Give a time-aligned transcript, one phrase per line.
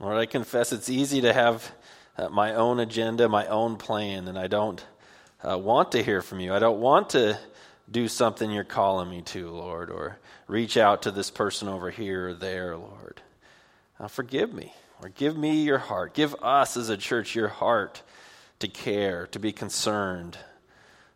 [0.00, 1.72] Lord, I confess it's easy to have
[2.16, 4.84] uh, my own agenda, my own plan, and I don't
[5.42, 6.54] uh, want to hear from you.
[6.54, 7.36] I don't want to
[7.90, 12.28] do something you're calling me to, Lord, or reach out to this person over here
[12.28, 13.20] or there, Lord.
[13.98, 14.72] Uh, forgive me,
[15.02, 16.14] or give me your heart.
[16.14, 18.02] Give us as a church your heart
[18.60, 20.38] to care, to be concerned,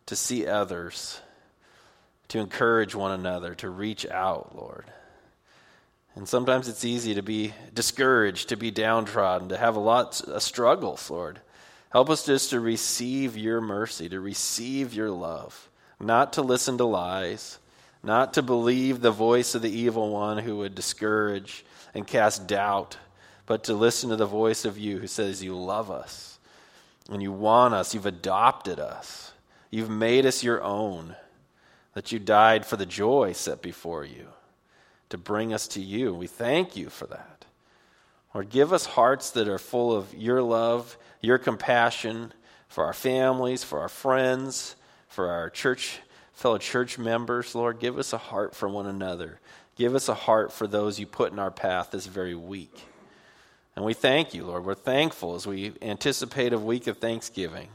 [0.07, 1.21] to see others,
[2.29, 4.87] to encourage one another, to reach out, Lord.
[6.15, 10.43] And sometimes it's easy to be discouraged, to be downtrodden, to have a lot of
[10.43, 11.41] struggles, Lord.
[11.91, 16.85] Help us just to receive your mercy, to receive your love, not to listen to
[16.85, 17.59] lies,
[18.03, 22.99] not to believe the voice of the evil one who would discourage and cast doubt,
[23.47, 26.39] but to listen to the voice of you who says you love us
[27.11, 29.33] and you want us, you've adopted us,
[29.71, 31.17] you've made us your own,
[31.95, 34.29] that you died for the joy set before you
[35.13, 36.15] to bring us to you.
[36.15, 37.45] We thank you for that.
[38.35, 42.33] Lord, give us hearts that are full of your love, your compassion
[42.67, 44.75] for our families, for our friends,
[45.09, 46.01] for our church,
[46.33, 47.55] fellow church members.
[47.55, 49.39] Lord, give us a heart for one another.
[49.77, 52.75] Give us a heart for those you put in our path this very week.
[53.77, 54.65] And we thank you, Lord.
[54.65, 57.69] We're thankful as we anticipate a week of Thanksgiving.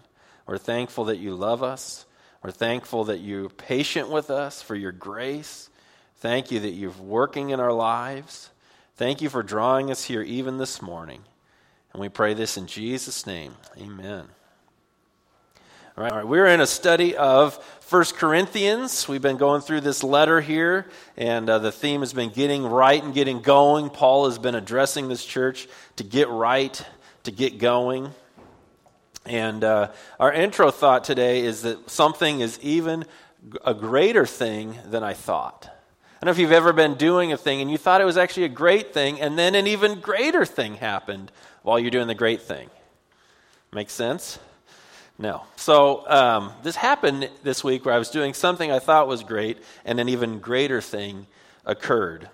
[0.48, 2.08] We're thankful that you love us.
[2.42, 5.70] We're thankful that you're patient with us for your grace.
[6.20, 8.50] Thank you that you're working in our lives.
[8.96, 11.22] Thank you for drawing us here even this morning.
[11.94, 13.56] And we pray this in Jesus' name.
[13.78, 14.26] Amen.
[15.96, 19.08] All right, all right, we're in a study of First Corinthians.
[19.08, 23.04] We've been going through this letter here, and uh, the theme has been getting right
[23.04, 23.92] and getting going.
[23.92, 26.84] Paul has been addressing this church to get right,
[27.26, 28.10] to get going.
[29.28, 33.06] And uh, our intro thought today is that something is even
[33.64, 35.77] a greater thing than I thought.
[36.28, 38.50] Know if you've ever been doing a thing and you thought it was actually a
[38.50, 41.32] great thing, and then an even greater thing happened
[41.64, 42.70] while you're doing the great thing.
[43.72, 44.38] Make sense?
[45.18, 45.44] No.
[45.56, 49.60] So um, this happened this week where I was doing something I thought was great,
[49.86, 51.28] and an even greater thing
[51.66, 52.30] occurred.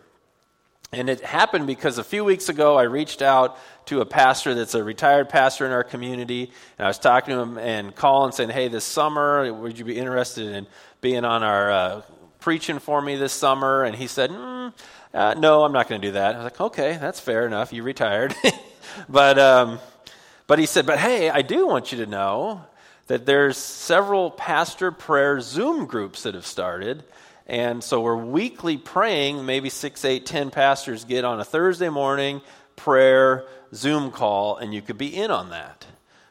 [0.92, 4.74] And it happened because a few weeks ago I reached out to a pastor that's
[4.74, 8.50] a retired pastor in our community, and I was talking to him and calling saying,
[8.50, 10.66] "Hey, this summer, would you be interested in
[11.00, 12.02] being on our uh,
[12.44, 13.84] preaching for me this summer.
[13.84, 14.74] And he said, mm,
[15.14, 16.36] uh, No, I'm not going to do that.
[16.36, 17.74] I was like, Okay, that's fair enough.
[17.74, 18.36] You retired.
[19.10, 19.80] but, um,
[20.46, 22.62] but he said, But hey, I do want you to know
[23.08, 27.04] that there's several pastor prayer Zoom groups that have started.
[27.48, 29.46] And so we're weekly praying.
[29.46, 32.42] Maybe six, eight, ten pastors get on a Thursday morning
[32.76, 35.86] prayer Zoom call, and you could be in on that.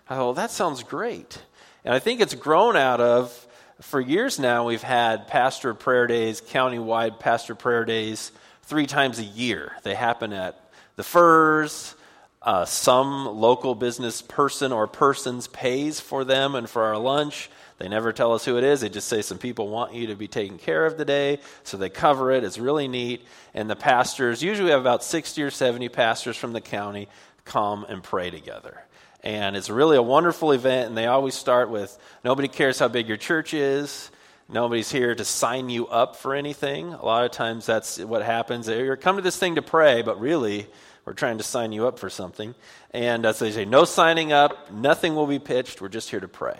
[0.08, 1.42] I thought, well, that sounds great.
[1.84, 3.46] And I think it's grown out of
[3.80, 9.24] for years now, we've had pastor prayer days, county-wide pastor prayer days, three times a
[9.24, 9.72] year.
[9.82, 10.58] They happen at
[10.96, 11.94] the Firs.
[12.40, 17.48] Uh, some local business person or persons pays for them and for our lunch.
[17.78, 18.80] They never tell us who it is.
[18.80, 21.88] They just say some people want you to be taken care of today, so they
[21.88, 22.44] cover it.
[22.44, 23.24] It's really neat.
[23.54, 27.08] And the pastors, usually have about 60 or 70 pastors from the county,
[27.44, 28.82] come and pray together.
[29.22, 33.06] And it's really a wonderful event, and they always start with nobody cares how big
[33.06, 34.10] your church is.
[34.48, 36.92] Nobody's here to sign you up for anything.
[36.92, 38.68] A lot of times that's what happens.
[38.68, 40.66] You're come to this thing to pray, but really,
[41.04, 42.54] we're trying to sign you up for something.
[42.92, 46.20] And uh, so they say, no signing up, nothing will be pitched, we're just here
[46.20, 46.58] to pray.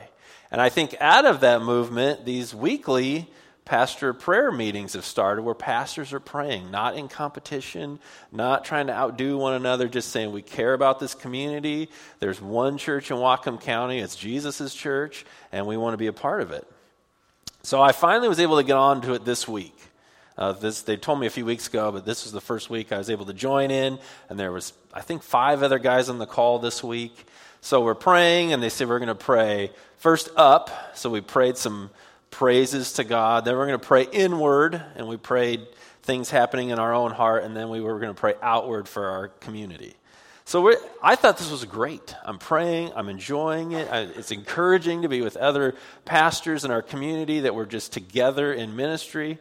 [0.51, 3.31] And I think out of that movement, these weekly
[3.65, 7.99] pastor prayer meetings have started where pastors are praying, not in competition,
[8.33, 11.89] not trying to outdo one another, just saying we care about this community.
[12.19, 16.13] There's one church in Whatcom County, it's Jesus' church, and we want to be a
[16.13, 16.67] part of it.
[17.63, 19.77] So I finally was able to get on to it this week.
[20.37, 22.91] Uh, this, they told me a few weeks ago, but this was the first week
[22.91, 26.19] I was able to join in, and there was, I think, five other guys on
[26.19, 27.27] the call this week.
[27.61, 30.97] So we're praying, and they said we're going to pray first up.
[30.97, 31.91] So we prayed some
[32.33, 33.45] praises to God.
[33.45, 35.65] Then we're going to pray inward, and we prayed
[36.03, 39.07] things happening in our own heart, and then we were going to pray outward for
[39.07, 39.95] our community.
[40.45, 42.17] So I thought this was great.
[42.25, 43.89] I'm praying, I'm enjoying it.
[43.91, 48.53] I, it's encouraging to be with other pastors in our community that we're just together
[48.53, 49.39] in ministry.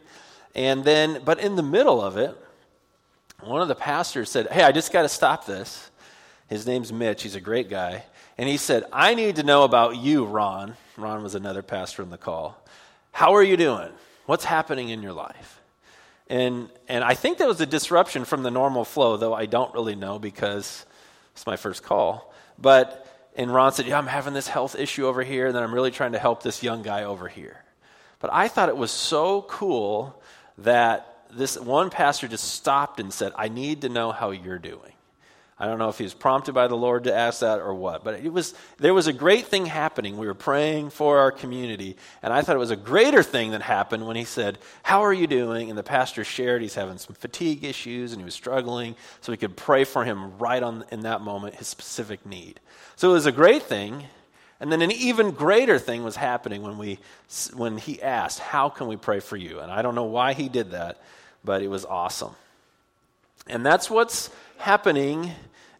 [0.54, 2.36] And then, but in the middle of it,
[3.40, 5.90] one of the pastors said, Hey, I just got to stop this.
[6.48, 7.24] His name's Mitch.
[7.24, 8.04] He's a great guy.
[8.38, 10.76] And he said, I need to know about you, Ron.
[10.96, 12.62] Ron was another pastor in the call.
[13.12, 13.90] How are you doing?
[14.26, 15.60] What's happening in your life?
[16.28, 19.72] And, and I think that was a disruption from the normal flow, though I don't
[19.74, 20.86] really know because
[21.32, 22.32] it's my first call.
[22.58, 23.06] But,
[23.36, 25.90] and Ron said, Yeah, I'm having this health issue over here, and then I'm really
[25.90, 27.62] trying to help this young guy over here.
[28.18, 30.20] But I thought it was so cool
[30.58, 34.92] that this one pastor just stopped and said, I need to know how you're doing.
[35.58, 38.02] I don't know if he was prompted by the Lord to ask that or what,
[38.02, 40.16] but it was, there was a great thing happening.
[40.16, 43.62] We were praying for our community, and I thought it was a greater thing that
[43.62, 45.68] happened when he said, How are you doing?
[45.68, 49.36] And the pastor shared he's having some fatigue issues and he was struggling, so we
[49.36, 52.58] could pray for him right on in that moment, his specific need.
[52.96, 54.04] So it was a great thing.
[54.58, 57.00] And then an even greater thing was happening when, we,
[57.52, 59.60] when he asked, How can we pray for you?
[59.60, 61.02] And I don't know why he did that,
[61.44, 62.34] but it was awesome.
[63.48, 64.30] And that's what's
[64.62, 65.32] happening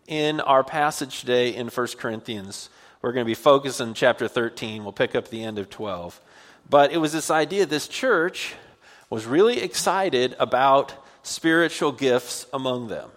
[0.08, 2.68] in our passage today in 1 Corinthians.
[3.00, 4.82] We're going to be focused on chapter 13.
[4.82, 6.20] We'll pick up the end of 12.
[6.68, 8.56] But it was this idea this church
[9.08, 13.08] was really excited about spiritual gifts among them.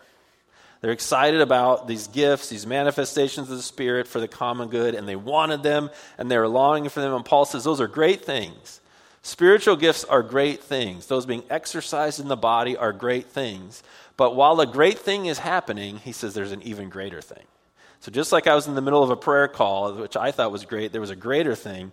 [0.81, 5.07] They're excited about these gifts, these manifestations of the Spirit for the common good, and
[5.07, 5.89] they wanted them
[6.19, 7.15] and they were longing for them.
[7.15, 8.81] And Paul says those are great things.
[9.23, 11.07] Spiritual gifts are great things.
[11.07, 13.81] Those being exercised in the body are great things.
[14.17, 17.43] But while a great thing is happening, he says there's an even greater thing.
[17.99, 20.51] So just like I was in the middle of a prayer call, which I thought
[20.51, 21.91] was great, there was a greater thing.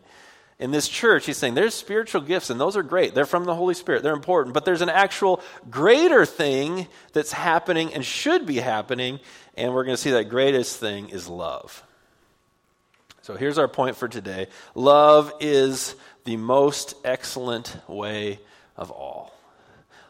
[0.59, 3.15] In this church, he's saying there's spiritual gifts, and those are great.
[3.15, 4.55] They're from the Holy Spirit, they're important.
[4.55, 5.41] But there's an actual
[5.71, 9.19] greater thing that's happening and should be happening,
[9.57, 11.83] and we're going to see that greatest thing is love.
[13.23, 18.39] So here's our point for today love is the most excellent way
[18.77, 19.32] of all.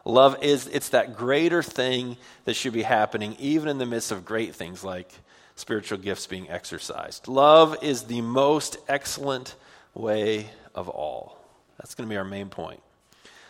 [0.04, 4.24] Love is it's that greater thing that should be happening even in the midst of
[4.24, 5.12] great things like
[5.54, 7.28] spiritual gifts being exercised.
[7.28, 9.54] Love is the most excellent
[9.94, 11.38] way of all.
[11.78, 12.80] That's going to be our main point.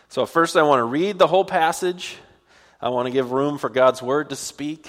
[0.09, 2.17] So first I want to read the whole passage.
[2.79, 4.87] I want to give room for God's word to speak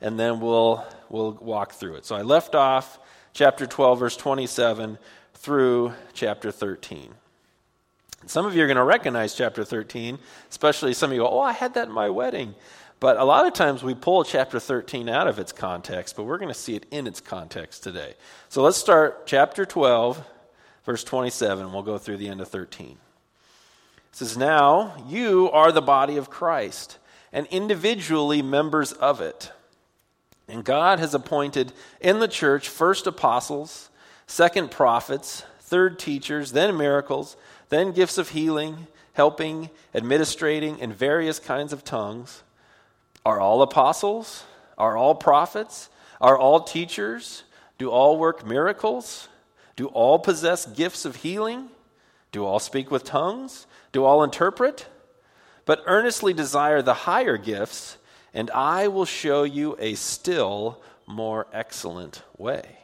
[0.00, 2.04] and then we'll we'll walk through it.
[2.04, 2.98] So I left off
[3.32, 4.98] chapter 12 verse 27
[5.34, 7.14] through chapter 13.
[8.26, 10.18] Some of you are going to recognize chapter 13,
[10.50, 12.54] especially some of you go, Oh, I had that in my wedding.
[13.00, 16.38] But a lot of times we pull chapter 13 out of its context, but we're
[16.38, 18.14] going to see it in its context today.
[18.48, 20.24] So let's start chapter 12,
[20.86, 21.72] verse 27.
[21.72, 22.92] We'll go through the end of 13.
[22.92, 22.96] It
[24.12, 26.98] says, Now you are the body of Christ,
[27.32, 29.52] and individually members of it.
[30.48, 33.90] And God has appointed in the church first apostles,
[34.26, 37.36] second prophets, third teachers, then miracles
[37.74, 42.42] then gifts of healing, helping, administrating, and various kinds of tongues.
[43.26, 44.44] Are all apostles?
[44.78, 45.88] Are all prophets?
[46.20, 47.44] Are all teachers?
[47.78, 49.28] Do all work miracles?
[49.76, 51.68] Do all possess gifts of healing?
[52.32, 53.66] Do all speak with tongues?
[53.92, 54.86] Do all interpret?
[55.64, 57.96] But earnestly desire the higher gifts,
[58.32, 62.83] and I will show you a still more excellent way.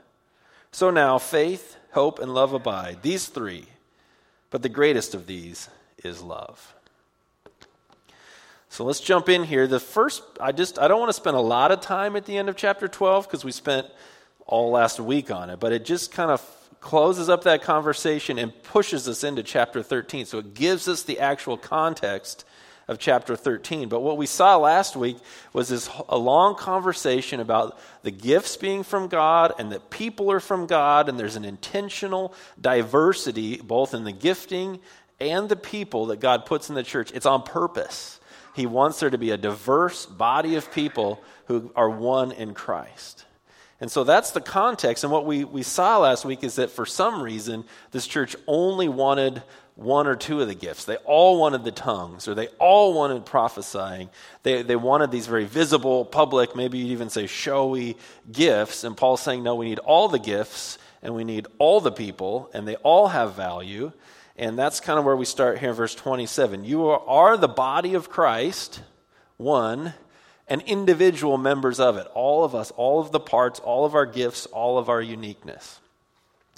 [0.71, 3.65] So now faith, hope, and love abide, these three.
[4.49, 5.69] But the greatest of these
[6.03, 6.75] is love.
[8.69, 9.67] So let's jump in here.
[9.67, 12.37] The first, I just, I don't want to spend a lot of time at the
[12.37, 13.87] end of chapter 12 because we spent
[14.45, 16.41] all last week on it, but it just kind of
[16.79, 20.25] closes up that conversation and pushes us into chapter 13.
[20.25, 22.45] So it gives us the actual context
[22.91, 23.87] of chapter 13.
[23.87, 25.15] But what we saw last week
[25.53, 30.41] was this a long conversation about the gifts being from God and that people are
[30.41, 34.79] from God, and there's an intentional diversity both in the gifting
[35.21, 37.11] and the people that God puts in the church.
[37.13, 38.19] It's on purpose.
[38.55, 43.25] He wants there to be a diverse body of people who are one in Christ.
[43.79, 45.03] And so that's the context.
[45.03, 48.89] And what we, we saw last week is that for some reason, this church only
[48.89, 49.41] wanted
[49.75, 50.85] one or two of the gifts.
[50.85, 54.09] They all wanted the tongues, or they all wanted prophesying.
[54.43, 57.97] They, they wanted these very visible, public, maybe you'd even say showy
[58.31, 58.83] gifts.
[58.83, 62.49] And Paul's saying, no, we need all the gifts, and we need all the people,
[62.53, 63.91] and they all have value.
[64.37, 66.63] And that's kind of where we start here in verse 27.
[66.63, 68.81] You are the body of Christ,
[69.37, 69.93] one,
[70.47, 72.07] and individual members of it.
[72.13, 75.79] All of us, all of the parts, all of our gifts, all of our uniqueness.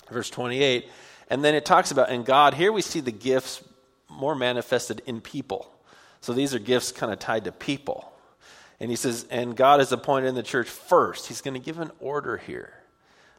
[0.10, 0.90] Verse 28.
[1.34, 3.64] And then it talks about, in God, here we see the gifts
[4.08, 5.68] more manifested in people.
[6.22, 8.14] So these are gifts kind of tied to people.
[8.80, 11.26] And he says, and God is appointed in the church first.
[11.26, 12.76] He's going to give an order here.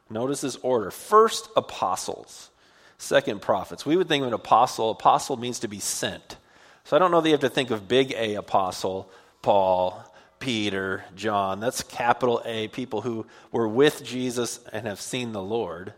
[0.09, 0.91] Notice this order.
[0.91, 2.49] First, apostles.
[2.97, 3.85] Second, prophets.
[3.85, 4.91] We would think of an apostle.
[4.91, 6.35] Apostle means to be sent.
[6.83, 9.09] So I don't know that you have to think of big A apostle,
[9.41, 10.03] Paul,
[10.39, 11.61] Peter, John.
[11.61, 15.93] That's capital A, people who were with Jesus and have seen the Lord.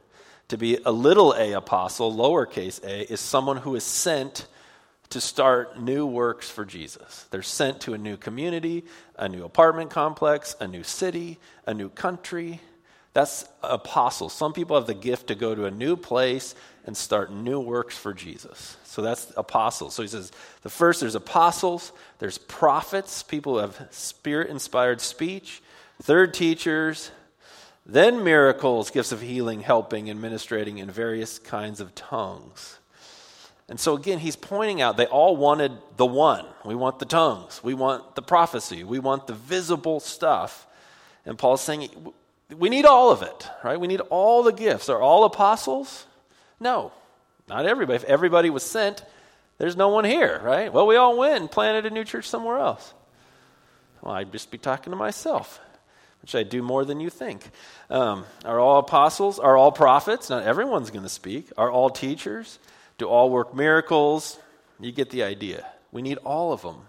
[0.50, 4.48] To be a little a apostle, lowercase a, is someone who is sent
[5.10, 7.26] to start new works for Jesus.
[7.32, 8.86] They're sent to a new community,
[9.18, 12.62] a new apartment complex, a new city, a new country.
[13.14, 14.34] That's apostles.
[14.34, 17.98] Some people have the gift to go to a new place and start new works
[17.98, 18.78] for Jesus.
[18.84, 19.96] So that's apostles.
[19.96, 25.62] So he says the first there's apostles, there's prophets, people who have spirit inspired speech,
[26.02, 27.12] third teachers,
[27.88, 32.78] then miracles, gifts of healing, helping, and in various kinds of tongues.
[33.70, 36.46] And so again, he's pointing out they all wanted the one.
[36.64, 37.62] We want the tongues.
[37.64, 38.84] We want the prophecy.
[38.84, 40.68] We want the visible stuff.
[41.26, 41.90] And Paul's saying
[42.56, 43.80] we need all of it, right?
[43.80, 44.90] We need all the gifts.
[44.90, 46.06] Are all apostles?
[46.60, 46.92] No,
[47.50, 47.96] not everybody.
[47.96, 49.04] If everybody was sent,
[49.58, 50.72] there's no one here, right?
[50.72, 52.94] Well, we all went and planted a new church somewhere else.
[54.02, 55.60] Well, I'd just be talking to myself,
[56.22, 57.50] which I do more than you think.
[57.90, 59.40] Um, are all apostles?
[59.40, 60.30] Are all prophets?
[60.30, 61.52] Not everyone's going to speak.
[61.58, 62.60] Are all teachers?
[62.98, 64.40] Do all work miracles?
[64.80, 65.66] You get the idea.
[65.92, 66.82] We need all of them.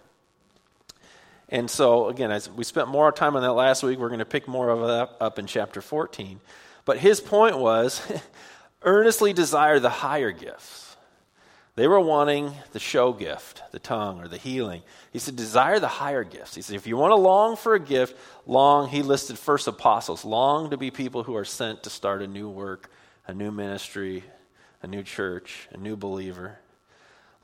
[1.48, 4.26] And so, again, as we spent more time on that last week, we're going to
[4.26, 6.40] pick more of that up in chapter 14.
[6.84, 8.02] But his point was
[8.82, 10.87] earnestly desire the higher gifts.
[11.78, 14.82] They were wanting the show gift, the tongue, or the healing.
[15.12, 16.56] He said, desire the higher gifts.
[16.56, 18.16] He said, if you want to long for a gift,
[18.48, 22.26] long, he listed first apostles, long to be people who are sent to start a
[22.26, 22.90] new work,
[23.28, 24.24] a new ministry,
[24.82, 26.58] a new church, a new believer.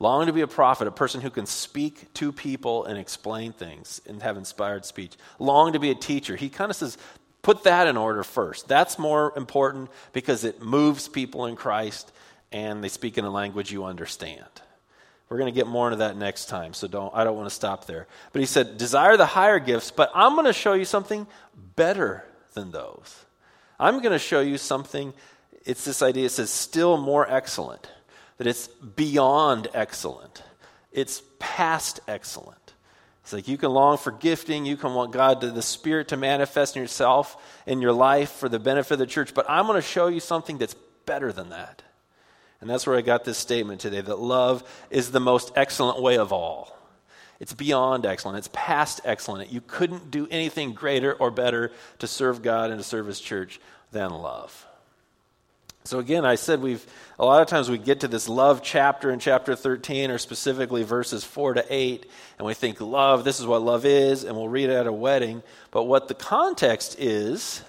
[0.00, 4.00] Long to be a prophet, a person who can speak to people and explain things
[4.04, 5.12] and have inspired speech.
[5.38, 6.34] Long to be a teacher.
[6.34, 6.98] He kind of says,
[7.42, 8.66] put that in order first.
[8.66, 12.10] That's more important because it moves people in Christ
[12.54, 14.46] and they speak in a language you understand.
[15.28, 17.54] We're going to get more into that next time, so don't I don't want to
[17.54, 18.06] stop there.
[18.32, 21.26] But he said, "Desire the higher gifts, but I'm going to show you something
[21.76, 23.24] better than those.
[23.78, 25.12] I'm going to show you something
[25.66, 27.90] it's this idea it says still more excellent."
[28.36, 30.42] that it's beyond excellent,
[30.92, 32.74] it's past excellent.
[33.22, 36.16] It's like you can long for gifting, you can want God to the Spirit to
[36.16, 39.80] manifest in yourself in your life for the benefit of the church, but I'm going
[39.80, 40.74] to show you something that's
[41.06, 41.82] better than that.
[42.64, 46.16] And that's where I got this statement today that love is the most excellent way
[46.16, 46.74] of all.
[47.38, 48.38] It's beyond excellent.
[48.38, 49.52] It's past excellent.
[49.52, 53.60] You couldn't do anything greater or better to serve God and to serve His church
[53.92, 54.66] than love.
[55.84, 56.82] So again, I said we've
[57.18, 60.84] a lot of times we get to this love chapter in chapter 13 or specifically
[60.84, 64.48] verses 4 to 8 and we think love, this is what love is and we'll
[64.48, 67.60] read it at a wedding, but what the context is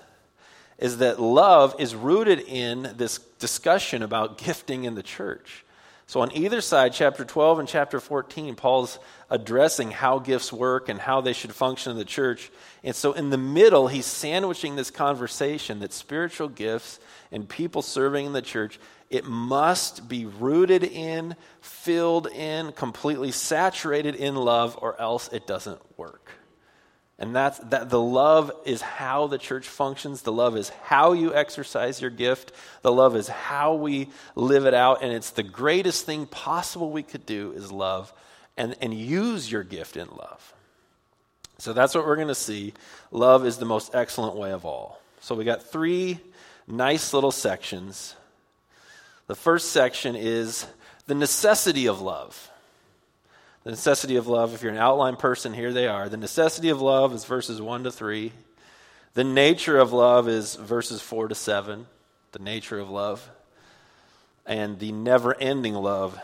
[0.77, 5.65] is that love is rooted in this discussion about gifting in the church.
[6.07, 8.99] So, on either side, chapter 12 and chapter 14, Paul's
[9.31, 12.51] addressing how gifts work and how they should function in the church.
[12.83, 16.99] And so, in the middle, he's sandwiching this conversation that spiritual gifts
[17.31, 18.79] and people serving in the church,
[19.09, 25.81] it must be rooted in, filled in, completely saturated in love, or else it doesn't
[25.97, 26.29] work.
[27.17, 30.21] And that's that the love is how the church functions.
[30.21, 32.51] The love is how you exercise your gift.
[32.81, 35.01] The love is how we live it out.
[35.01, 38.13] And it's the greatest thing possible we could do is love
[38.57, 40.53] and, and use your gift in love.
[41.57, 42.73] So that's what we're going to see.
[43.11, 44.99] Love is the most excellent way of all.
[45.21, 46.19] So we got three
[46.67, 48.15] nice little sections.
[49.27, 50.67] The first section is
[51.07, 52.51] the necessity of love.
[53.65, 56.07] The necessity of love, if you're an outline person, here they are.
[56.07, 58.31] The necessity of love is verses 1 to 3.
[59.15, 61.87] The nature of love is verses 4 to 7.
[62.31, 63.27] The nature of love.
[64.45, 66.19] And the never ending love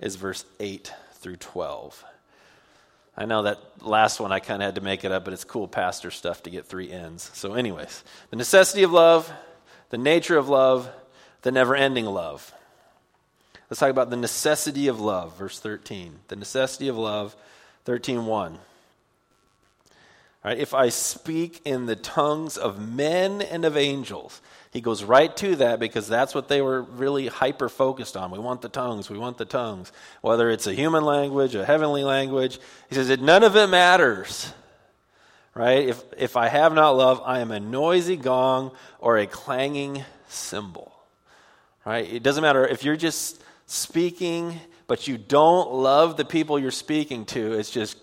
[0.00, 2.04] is verse 8 through 12.
[3.18, 5.44] I know that last one I kind of had to make it up, but it's
[5.44, 7.30] cool pastor stuff to get three ends.
[7.34, 9.30] So, anyways, the necessity of love,
[9.90, 10.90] the nature of love,
[11.42, 12.50] the never ending love.
[13.72, 16.18] Let's talk about the necessity of love, verse 13.
[16.28, 17.34] The necessity of love,
[17.86, 18.58] 13.1.
[20.44, 25.34] Right, if I speak in the tongues of men and of angels, he goes right
[25.38, 28.30] to that because that's what they were really hyper focused on.
[28.30, 29.90] We want the tongues, we want the tongues.
[30.20, 32.58] Whether it's a human language, a heavenly language,
[32.90, 34.52] he says none of it matters.
[35.54, 35.88] Right?
[35.88, 40.92] If, if I have not love, I am a noisy gong or a clanging cymbal.
[41.86, 42.12] Right?
[42.12, 47.24] It doesn't matter if you're just speaking, but you don't love the people you're speaking
[47.26, 47.96] to, it's just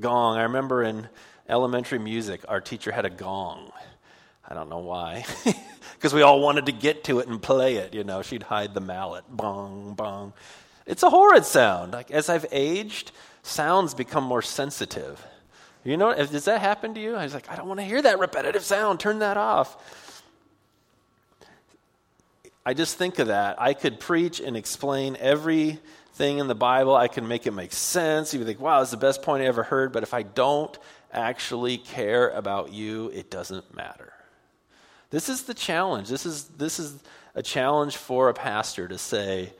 [0.00, 0.36] gong.
[0.36, 1.08] I remember in
[1.48, 3.70] elementary music, our teacher had a gong.
[4.46, 5.24] I don't know why.
[5.94, 7.94] Because we all wanted to get to it and play it.
[7.94, 9.22] You know, she'd hide the mallet.
[9.30, 10.32] Bong, bong.
[10.84, 11.92] It's a horrid sound.
[11.92, 13.12] Like as I've aged,
[13.44, 15.24] sounds become more sensitive.
[15.84, 17.14] You know, does that happen to you?
[17.14, 18.98] I was like, I don't want to hear that repetitive sound.
[18.98, 19.76] Turn that off.
[22.64, 23.60] I just think of that.
[23.60, 26.94] I could preach and explain everything in the Bible.
[26.94, 28.32] I can make it make sense.
[28.32, 29.92] You think, wow, that's the best point I ever heard.
[29.92, 30.76] But if I don't
[31.12, 34.12] actually care about you, it doesn't matter.
[35.10, 36.08] This is the challenge.
[36.08, 36.98] This is, this is
[37.34, 39.52] a challenge for a pastor to say,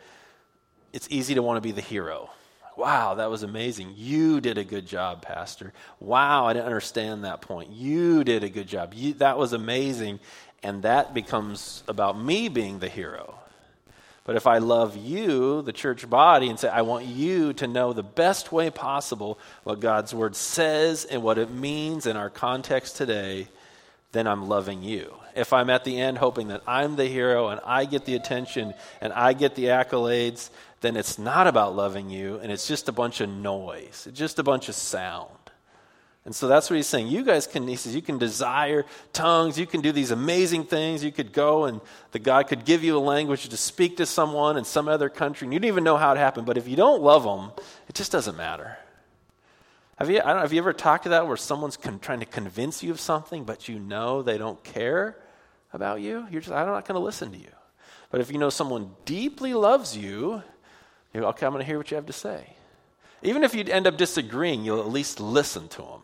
[0.93, 2.31] it's easy to want to be the hero.
[2.77, 3.95] Wow, that was amazing.
[3.97, 5.75] You did a good job, Pastor.
[6.01, 7.71] Wow, I didn't understand that point.
[7.71, 8.95] You did a good job.
[8.95, 10.21] You, that was amazing.
[10.63, 13.39] And that becomes about me being the hero.
[14.25, 17.93] But if I love you, the church body, and say, I want you to know
[17.93, 22.97] the best way possible what God's word says and what it means in our context
[22.97, 23.49] today,
[24.13, 25.13] then I'm loving you.
[25.35, 28.75] If I'm at the end hoping that I'm the hero and I get the attention
[29.01, 30.51] and I get the accolades,
[30.83, 34.43] then it's not about loving you and it's just a bunch of noise, just a
[34.43, 35.31] bunch of sound.
[36.25, 37.09] And so that's what he's saying.
[37.09, 39.59] You guys can, he says, you can desire tongues.
[39.59, 41.03] You can do these amazing things.
[41.03, 41.81] You could go and
[42.13, 45.47] the God could give you a language to speak to someone in some other country.
[45.47, 46.47] And you don't even know how it happened.
[46.47, 47.51] But if you don't love them,
[47.89, 48.77] it just doesn't matter.
[49.97, 52.21] Have you, I don't know, have you ever talked to that where someone's con- trying
[52.21, 55.17] to convince you of something, but you know they don't care
[55.73, 56.27] about you?
[56.31, 57.53] You're just, I'm not going to listen to you.
[58.11, 60.43] But if you know someone deeply loves you,
[61.13, 62.55] you go, okay, I'm going to hear what you have to say.
[63.23, 66.03] Even if you end up disagreeing, you'll at least listen to them.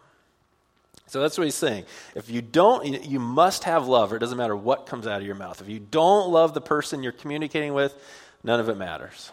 [1.09, 1.85] So that's what he's saying.
[2.15, 5.27] If you don't, you must have love, or it doesn't matter what comes out of
[5.27, 5.61] your mouth.
[5.61, 7.95] If you don't love the person you're communicating with,
[8.45, 9.33] none of it matters.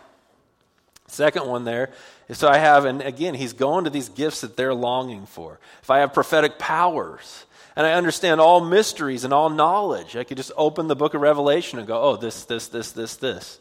[1.07, 1.91] Second one there.
[2.31, 5.59] so I have, and again, he's going to these gifts that they're longing for.
[5.83, 10.37] If I have prophetic powers, and I understand all mysteries and all knowledge, I could
[10.37, 13.59] just open the book of Revelation and go, oh, this, this, this, this, this.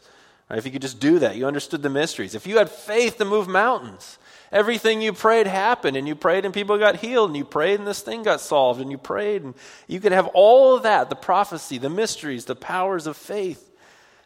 [0.49, 0.57] Right?
[0.57, 2.33] If you could just do that, you understood the mysteries.
[2.33, 4.17] If you had faith to move mountains,
[4.51, 7.87] Everything you prayed happened, and you prayed and people got healed, and you prayed and
[7.87, 9.53] this thing got solved, and you prayed, and
[9.87, 13.71] you could have all of that the prophecy, the mysteries, the powers of faith.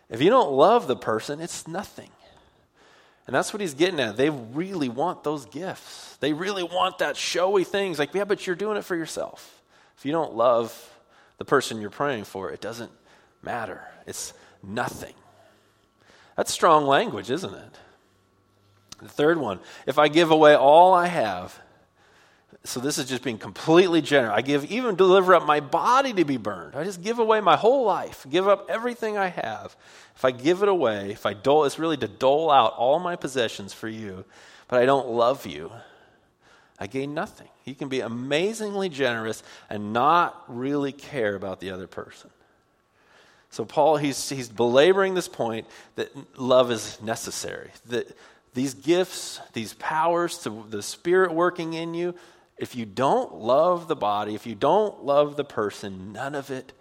[0.09, 2.09] If you don't love the person, it's nothing.
[3.27, 4.17] And that's what he's getting at.
[4.17, 6.17] They really want those gifts.
[6.17, 7.99] They really want that showy things.
[7.99, 9.61] Like, yeah, but you're doing it for yourself.
[9.97, 10.73] If you don't love
[11.37, 12.91] the person you're praying for, it doesn't
[13.43, 13.83] matter.
[14.07, 15.13] It's nothing.
[16.35, 17.75] That's strong language, isn't it?
[19.01, 21.59] The third one, if I give away all I have,
[22.63, 24.33] so this is just being completely generous.
[24.35, 26.75] I give, even deliver up my body to be burned.
[26.75, 29.75] I just give away my whole life, give up everything I have.
[30.15, 33.15] If I give it away, if I dole, it's really to dole out all my
[33.15, 34.25] possessions for you,
[34.67, 35.71] but I don't love you,
[36.79, 37.47] I gain nothing.
[37.65, 42.29] You can be amazingly generous and not really care about the other person.
[43.51, 47.71] So Paul, he's, he's belaboring this point that love is necessary.
[47.87, 48.15] That
[48.53, 52.15] these gifts, these powers, to the Spirit working in you,
[52.57, 56.73] if you don't love the body, if you don't love the person, none of it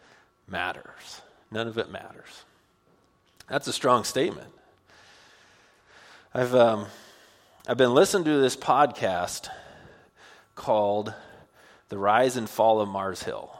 [0.48, 1.22] matters.
[1.50, 2.44] None of it matters.
[3.48, 4.48] That's a strong statement.
[6.34, 6.86] I've, um,
[7.66, 9.48] I've been listening to this podcast
[10.54, 11.14] called
[11.88, 13.50] The Rise and Fall of Mars Hill.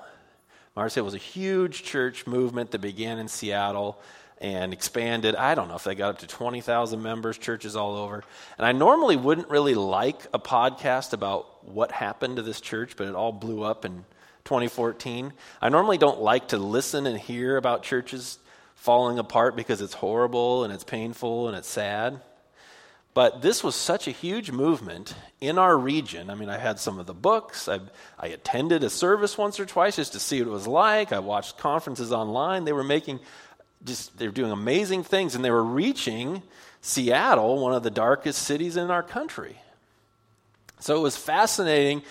[0.76, 4.00] Mars Hill was a huge church movement that began in Seattle
[4.40, 5.34] and expanded.
[5.34, 8.22] I don't know if they got up to 20,000 members, churches all over.
[8.56, 13.08] And I normally wouldn't really like a podcast about what happened to this church, but
[13.08, 14.04] it all blew up in
[14.44, 15.32] 2014.
[15.60, 18.38] I normally don't like to listen and hear about churches
[18.76, 22.20] falling apart because it's horrible and it's painful and it's sad.
[23.18, 26.30] But this was such a huge movement in our region.
[26.30, 27.68] I mean, I had some of the books.
[27.68, 27.80] I,
[28.16, 31.12] I attended a service once or twice just to see what it was like.
[31.12, 32.64] I watched conferences online.
[32.64, 33.18] They were making
[33.84, 36.42] just they were doing amazing things and they were reaching
[36.80, 39.56] Seattle, one of the darkest cities in our country.
[40.80, 42.02] So it was fascinating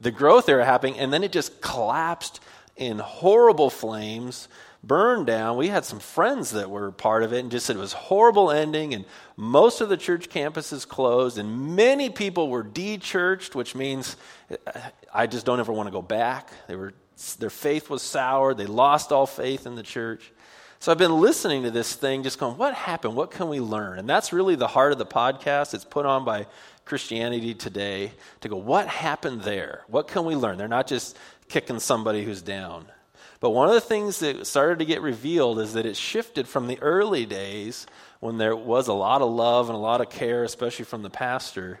[0.00, 2.40] the growth there happening, and then it just collapsed
[2.76, 4.48] in horrible flames,
[4.84, 5.56] burned down.
[5.56, 8.50] We had some friends that were part of it and just said it was horrible
[8.50, 9.04] ending, and
[9.36, 14.16] most of the church campuses closed, and many people were de-churched, which means
[14.50, 14.80] uh,
[15.14, 16.50] I just don't ever want to go back.
[16.66, 16.92] They were,
[17.38, 18.58] their faith was soured.
[18.58, 20.30] They lost all faith in the church.
[20.86, 23.16] So I've been listening to this thing, just going, what happened?
[23.16, 23.98] What can we learn?
[23.98, 25.74] And that's really the heart of the podcast.
[25.74, 26.46] It's put on by
[26.84, 29.82] Christianity Today to go, what happened there?
[29.88, 30.58] What can we learn?
[30.58, 31.18] They're not just
[31.48, 32.86] kicking somebody who's down.
[33.40, 36.68] But one of the things that started to get revealed is that it shifted from
[36.68, 37.88] the early days
[38.20, 41.10] when there was a lot of love and a lot of care, especially from the
[41.10, 41.80] pastor,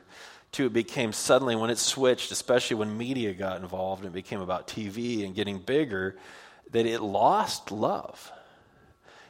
[0.50, 4.40] to it became suddenly when it switched, especially when media got involved and it became
[4.40, 6.16] about TV and getting bigger,
[6.72, 8.32] that it lost love.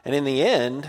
[0.07, 0.88] And in the end,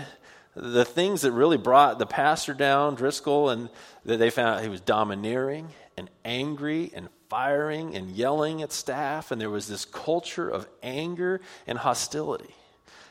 [0.54, 3.68] the things that really brought the pastor down, Driscoll, and
[4.04, 9.32] that they found out he was domineering and angry and firing and yelling at staff,
[9.32, 12.54] and there was this culture of anger and hostility.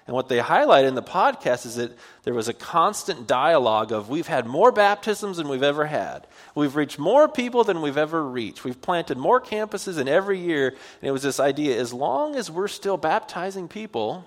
[0.06, 1.92] And what they highlight in the podcast is that
[2.24, 6.26] there was a constant dialogue of we've had more baptisms than we've ever had.
[6.56, 8.64] We've reached more people than we've ever reached.
[8.64, 10.70] We've planted more campuses in every year.
[10.70, 14.24] And it was this idea as long as we're still baptizing people,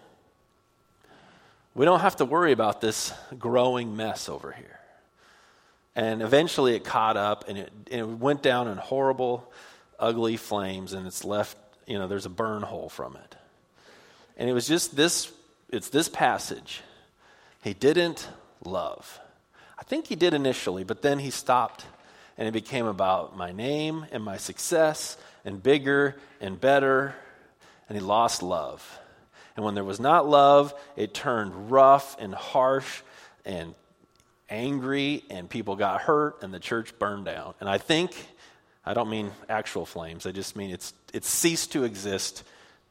[1.74, 4.80] we don't have to worry about this growing mess over here.
[5.94, 9.50] And eventually it caught up and it, and it went down in horrible,
[9.98, 11.56] ugly flames, and it's left,
[11.86, 13.36] you know, there's a burn hole from it.
[14.36, 15.32] And it was just this,
[15.68, 16.82] it's this passage.
[17.62, 18.28] He didn't
[18.64, 19.20] love.
[19.78, 21.84] I think he did initially, but then he stopped
[22.38, 27.14] and it became about my name and my success and bigger and better,
[27.88, 28.98] and he lost love.
[29.60, 33.02] And when there was not love, it turned rough and harsh
[33.44, 33.74] and
[34.48, 37.52] angry, and people got hurt, and the church burned down.
[37.60, 38.16] And I think,
[38.86, 42.42] I don't mean actual flames, I just mean it's, it ceased to exist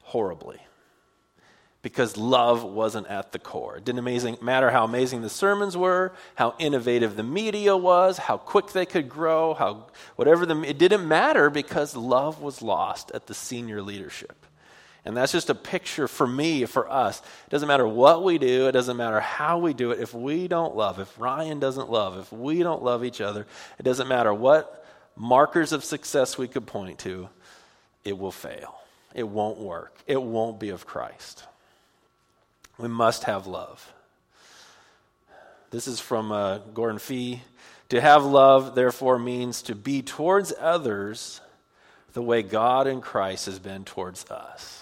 [0.04, 0.60] horribly
[1.82, 3.78] because love wasn't at the core.
[3.78, 8.38] It didn't amazing, matter how amazing the sermons were, how innovative the media was, how
[8.38, 13.26] quick they could grow, how whatever the it didn't matter because love was lost at
[13.26, 14.46] the senior leadership.
[15.06, 17.20] And that's just a picture for me, for us.
[17.20, 20.00] It doesn't matter what we do, it doesn't matter how we do it.
[20.00, 23.84] If we don't love, if Ryan doesn't love, if we don't love each other, it
[23.84, 24.86] doesn't matter what
[25.16, 27.30] markers of success we could point to,
[28.04, 28.76] it will fail.
[29.14, 29.96] It won't work.
[30.08, 31.44] It won't be of Christ.
[32.78, 33.94] We must have love.
[35.72, 37.42] This is from uh, Gordon Fee.
[37.90, 41.42] To have love, therefore, means to be towards others
[42.14, 44.79] the way God in Christ has been towards us.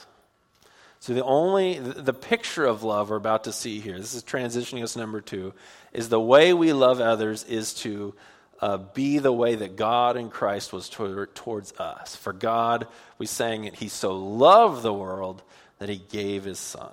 [1.08, 4.84] So the only the picture of love we're about to see here, this is transitioning
[4.84, 5.54] us number two,
[5.94, 8.14] is the way we love others is to
[8.60, 12.18] uh, be the way that God in Christ was toward, towards us.
[12.18, 12.88] For God,
[13.20, 15.44] we sang it, He so loved the world
[15.80, 16.92] that He gave His Son.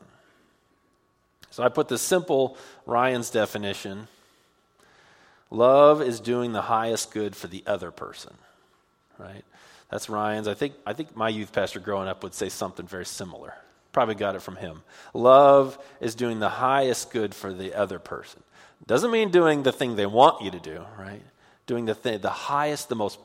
[1.51, 4.07] So I put the simple Ryan's definition
[5.51, 8.35] love is doing the highest good for the other person,
[9.19, 9.45] right?
[9.91, 10.47] That's Ryan's.
[10.47, 13.55] I think, I think my youth pastor growing up would say something very similar.
[13.95, 14.83] Probably got it from him.
[15.15, 18.43] Love is doing the highest good for the other person.
[18.89, 21.23] Doesn't mean doing the thing they want you to do, right?
[21.67, 23.21] Doing the thing, the highest, the most,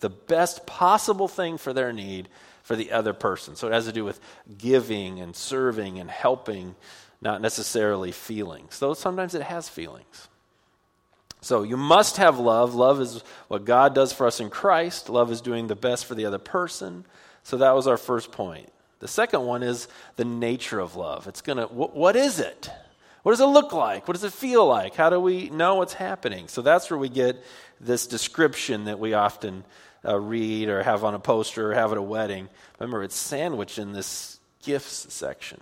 [0.00, 2.28] the best possible thing for their need
[2.64, 3.54] for the other person.
[3.54, 4.20] So it has to do with
[4.58, 6.74] giving and serving and helping,
[7.20, 8.80] not necessarily feelings.
[8.80, 10.28] Though sometimes it has feelings.
[11.42, 12.74] So you must have love.
[12.74, 15.08] Love is what God does for us in Christ.
[15.08, 17.06] Love is doing the best for the other person.
[17.44, 18.68] So that was our first point.
[19.00, 21.26] The second one is the nature of love.
[21.26, 22.70] It's going to, wh- what is it?
[23.22, 24.08] What does it look like?
[24.08, 24.94] What does it feel like?
[24.94, 26.48] How do we know what's happening?
[26.48, 27.42] So that's where we get
[27.80, 29.64] this description that we often
[30.04, 32.48] uh, read or have on a poster or have at a wedding.
[32.78, 35.60] Remember, it's sandwiched in this gifts section.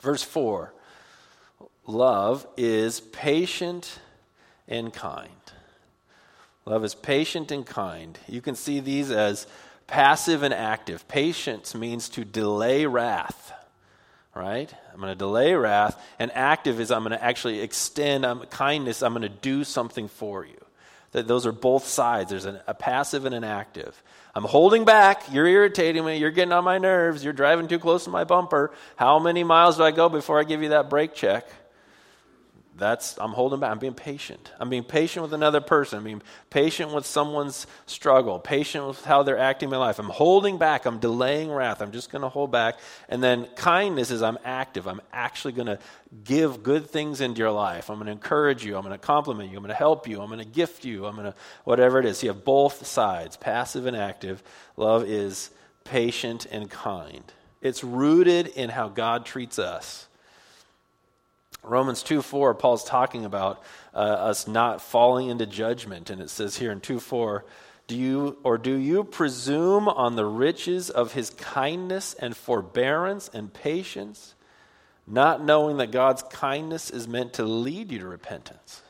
[0.00, 0.72] Verse 4
[1.86, 4.00] Love is patient
[4.66, 5.30] and kind.
[6.64, 8.18] Love is patient and kind.
[8.26, 9.46] You can see these as
[9.86, 11.06] Passive and active.
[11.08, 13.52] Patience means to delay wrath,
[14.34, 14.72] right?
[14.92, 16.00] I'm going to delay wrath.
[16.18, 19.02] And active is I'm going to actually extend um, kindness.
[19.02, 20.58] I'm going to do something for you.
[21.12, 22.30] That those are both sides.
[22.30, 24.02] There's an, a passive and an active.
[24.34, 25.32] I'm holding back.
[25.32, 26.16] You're irritating me.
[26.16, 27.22] You're getting on my nerves.
[27.22, 28.72] You're driving too close to my bumper.
[28.96, 31.46] How many miles do I go before I give you that brake check?
[32.78, 33.70] That's I'm holding back.
[33.70, 34.52] I'm being patient.
[34.60, 35.98] I'm being patient with another person.
[35.98, 39.98] I'm being patient with someone's struggle, patient with how they're acting in my life.
[39.98, 40.84] I'm holding back.
[40.84, 41.80] I'm delaying wrath.
[41.80, 42.78] I'm just going to hold back.
[43.08, 44.86] And then kindness is I'm active.
[44.86, 45.78] I'm actually going to
[46.24, 47.90] give good things into your life.
[47.90, 48.76] I'm going to encourage you.
[48.76, 49.56] I'm going to compliment you.
[49.56, 50.20] I'm going to help you.
[50.20, 51.06] I'm going to gift you.
[51.06, 52.22] I'm going to whatever it is.
[52.22, 54.42] You have both sides, passive and active.
[54.76, 55.50] Love is
[55.84, 57.32] patient and kind.
[57.62, 60.08] It's rooted in how God treats us.
[61.66, 63.62] Romans 2 4, Paul's talking about
[63.94, 66.10] uh, us not falling into judgment.
[66.10, 67.44] And it says here in 2 4,
[67.86, 73.52] do you, or do you presume on the riches of his kindness and forbearance and
[73.52, 74.34] patience,
[75.06, 78.82] not knowing that God's kindness is meant to lead you to repentance?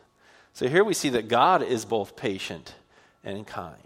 [0.54, 2.74] So here we see that God is both patient
[3.22, 3.76] and kind.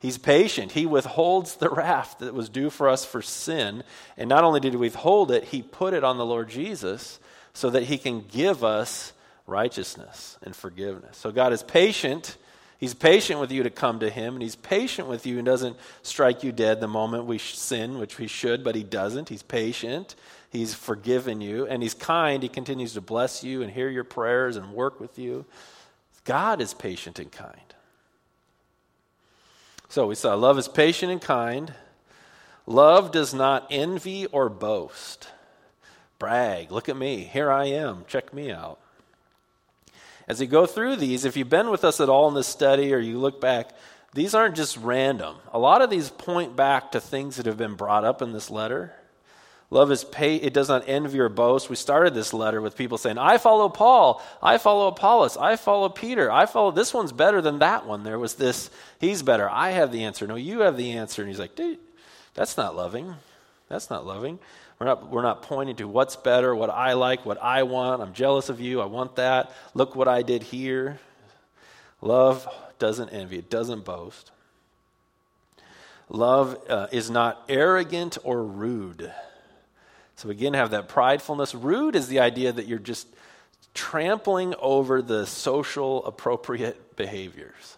[0.00, 0.72] He's patient.
[0.72, 3.84] He withholds the wrath that was due for us for sin.
[4.16, 7.20] And not only did he withhold it, he put it on the Lord Jesus
[7.54, 9.12] so that he can give us
[9.46, 11.16] righteousness and forgiveness.
[11.16, 12.36] So God is patient.
[12.78, 15.76] He's patient with you to come to him, and he's patient with you and doesn't
[16.02, 19.28] strike you dead the moment we sin, which we should, but he doesn't.
[19.28, 20.16] He's patient.
[20.50, 22.42] He's forgiven you, and he's kind.
[22.42, 25.44] He continues to bless you and hear your prayers and work with you.
[26.24, 27.56] God is patient and kind.
[29.88, 31.74] So we saw love is patient and kind.
[32.66, 35.28] Love does not envy or boast
[36.22, 36.70] brag.
[36.70, 37.24] Look at me.
[37.24, 38.04] Here I am.
[38.06, 38.78] Check me out.
[40.28, 42.94] As you go through these, if you've been with us at all in this study
[42.94, 43.70] or you look back,
[44.14, 45.34] these aren't just random.
[45.52, 48.52] A lot of these point back to things that have been brought up in this
[48.52, 48.92] letter.
[49.68, 51.68] Love is pay, it does not envy or boast.
[51.68, 55.88] We started this letter with people saying, I follow Paul, I follow Apollos, I follow
[55.88, 58.04] Peter, I follow this one's better than that one.
[58.04, 60.28] There was this, he's better, I have the answer.
[60.28, 61.22] No, you have the answer.
[61.22, 61.80] And he's like, dude,
[62.34, 63.12] that's not loving.
[63.68, 64.38] That's not loving.
[64.82, 68.02] We're not, we're not pointing to what's better, what I like, what I want.
[68.02, 68.80] I'm jealous of you.
[68.80, 69.52] I want that.
[69.74, 70.98] Look what I did here.
[72.00, 72.48] Love
[72.80, 74.32] doesn't envy, it doesn't boast.
[76.08, 79.12] Love uh, is not arrogant or rude.
[80.16, 81.54] So, again, have that pridefulness.
[81.56, 83.06] Rude is the idea that you're just
[83.74, 87.76] trampling over the social appropriate behaviors.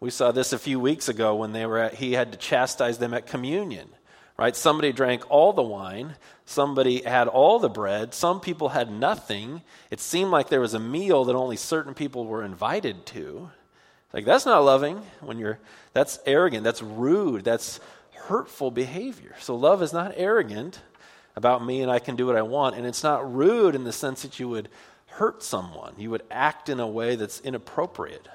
[0.00, 2.98] We saw this a few weeks ago when they were at, he had to chastise
[2.98, 3.90] them at communion
[4.40, 4.56] right?
[4.56, 9.60] Somebody drank all the wine, somebody had all the bread, some people had nothing.
[9.90, 13.50] It seemed like there was a meal that only certain people were invited to.
[14.14, 15.58] Like that's not loving when you're
[15.92, 17.80] that's arrogant, that's rude, that's
[18.14, 19.34] hurtful behavior.
[19.40, 20.80] So love is not arrogant
[21.36, 23.92] about me and I can do what I want, and it's not rude in the
[23.92, 24.70] sense that you would
[25.06, 25.92] hurt someone.
[25.98, 28.26] You would act in a way that's inappropriate.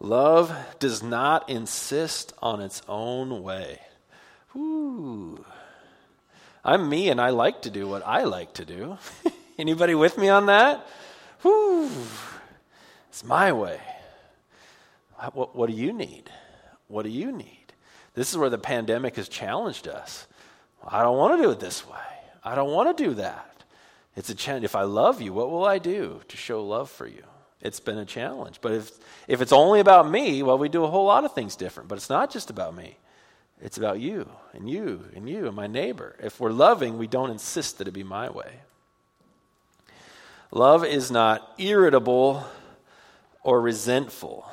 [0.00, 3.80] Love does not insist on its own way.
[4.54, 5.44] Ooh.
[6.64, 8.98] I'm me and I like to do what I like to do.
[9.58, 10.86] Anybody with me on that?
[11.42, 11.90] Whew.
[13.08, 13.80] It's my way.
[15.32, 16.30] What, what do you need?
[16.86, 17.72] What do you need?
[18.14, 20.26] This is where the pandemic has challenged us.
[20.86, 21.96] I don't want to do it this way.
[22.44, 23.64] I don't want to do that.
[24.16, 24.64] It's a challenge.
[24.64, 27.24] If I love you, what will I do to show love for you?
[27.60, 28.60] It's been a challenge.
[28.60, 28.92] But if,
[29.26, 31.88] if it's only about me, well, we do a whole lot of things different.
[31.88, 32.96] But it's not just about me,
[33.60, 36.16] it's about you and you and you and my neighbor.
[36.22, 38.60] If we're loving, we don't insist that it be my way.
[40.50, 42.44] Love is not irritable
[43.42, 44.50] or resentful.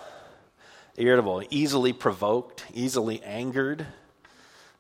[0.98, 3.86] Irritable, easily provoked, easily angered,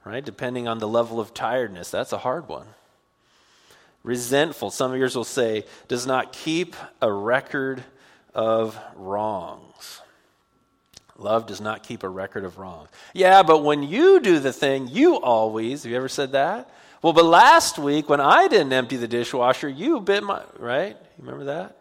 [0.03, 0.23] right?
[0.23, 1.91] Depending on the level of tiredness.
[1.91, 2.67] That's a hard one
[4.05, 4.69] resentful.
[4.69, 7.83] Some of yours will say, does not keep a record
[8.35, 10.01] of wrongs.
[11.17, 12.89] Love does not keep a record of wrongs.
[13.13, 16.69] Yeah, but when you do the thing, you always, have you ever said that?
[17.01, 20.97] Well, but last week when I didn't empty the dishwasher, you bit my, right?
[20.99, 21.77] You remember that?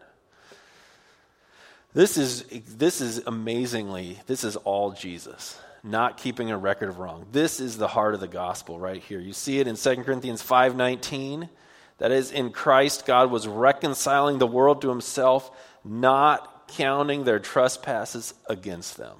[1.93, 2.43] This is,
[2.77, 7.25] this is amazingly, this is all Jesus, not keeping a record of wrong.
[7.31, 9.19] This is the heart of the gospel right here.
[9.19, 11.49] You see it in 2 Corinthians 5.19.
[11.97, 15.49] That is, in Christ, God was reconciling the world to himself,
[15.85, 19.17] not counting their trespasses against them.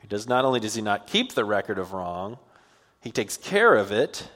[0.00, 2.38] He does not only does he not keep the record of wrong,
[3.00, 4.30] he takes care of it.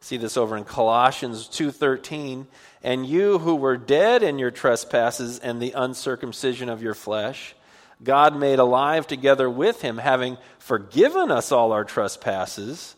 [0.00, 2.46] See this over in Colossians 2:13,
[2.82, 7.54] and you who were dead in your trespasses and the uncircumcision of your flesh,
[8.02, 12.94] God made alive together with him, having forgiven us all our trespasses.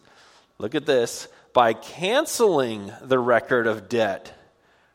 [0.58, 4.37] Look at this, by canceling the record of debt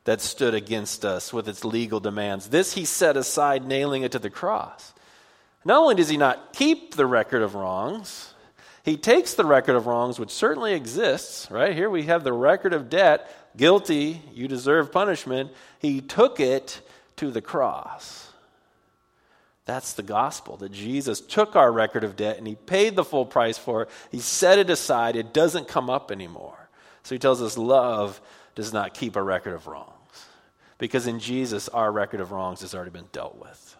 [0.05, 2.49] that stood against us with its legal demands.
[2.49, 4.93] This he set aside, nailing it to the cross.
[5.65, 8.33] Not only does he not keep the record of wrongs,
[8.83, 11.73] he takes the record of wrongs, which certainly exists, right?
[11.73, 15.51] Here we have the record of debt guilty, you deserve punishment.
[15.79, 16.81] He took it
[17.17, 18.29] to the cross.
[19.65, 23.25] That's the gospel that Jesus took our record of debt and he paid the full
[23.25, 23.89] price for it.
[24.11, 26.57] He set it aside, it doesn't come up anymore.
[27.03, 28.19] So he tells us love
[28.55, 29.89] does not keep a record of wrongs.
[30.77, 33.77] Because in Jesus, our record of wrongs has already been dealt with.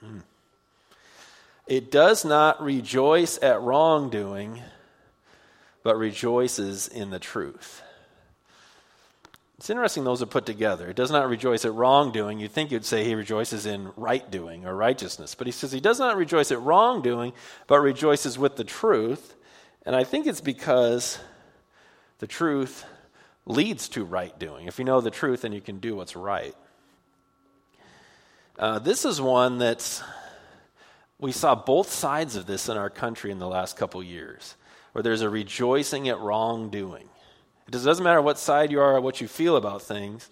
[0.00, 0.20] Hmm.
[1.66, 4.62] It does not rejoice at wrongdoing,
[5.82, 7.82] but rejoices in the truth.
[9.58, 10.88] It's interesting those are put together.
[10.88, 12.38] It does not rejoice at wrongdoing.
[12.38, 15.34] You'd think you'd say he rejoices in right doing or righteousness.
[15.34, 17.32] But he says he does not rejoice at wrongdoing,
[17.66, 19.34] but rejoices with the truth.
[19.84, 21.18] And I think it's because
[22.18, 22.84] the truth
[23.46, 24.66] leads to right doing.
[24.66, 26.54] If you know the truth, then you can do what's right.
[28.58, 30.02] Uh, this is one that's,
[31.18, 34.56] we saw both sides of this in our country in the last couple years,
[34.92, 37.08] where there's a rejoicing at wrongdoing.
[37.68, 40.28] It doesn't matter what side you are or what you feel about things.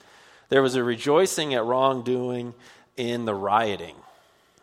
[0.48, 2.54] There was a rejoicing at wrongdoing
[2.96, 3.96] in the rioting.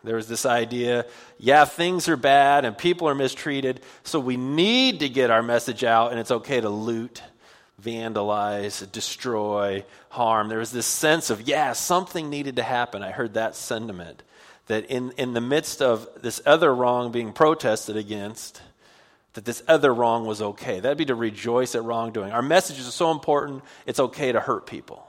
[0.04, 1.06] There was this idea
[1.38, 5.84] yeah, things are bad and people are mistreated, so we need to get our message
[5.84, 7.22] out, and it's okay to loot,
[7.80, 10.48] vandalize, destroy, harm.
[10.48, 13.02] There was this sense of, yeah, something needed to happen.
[13.02, 14.22] I heard that sentiment.
[14.66, 18.62] That in, in the midst of this other wrong being protested against,
[19.34, 20.80] that this other wrong was okay.
[20.80, 22.32] That'd be to rejoice at wrongdoing.
[22.32, 25.06] Our messages are so important, it's okay to hurt people.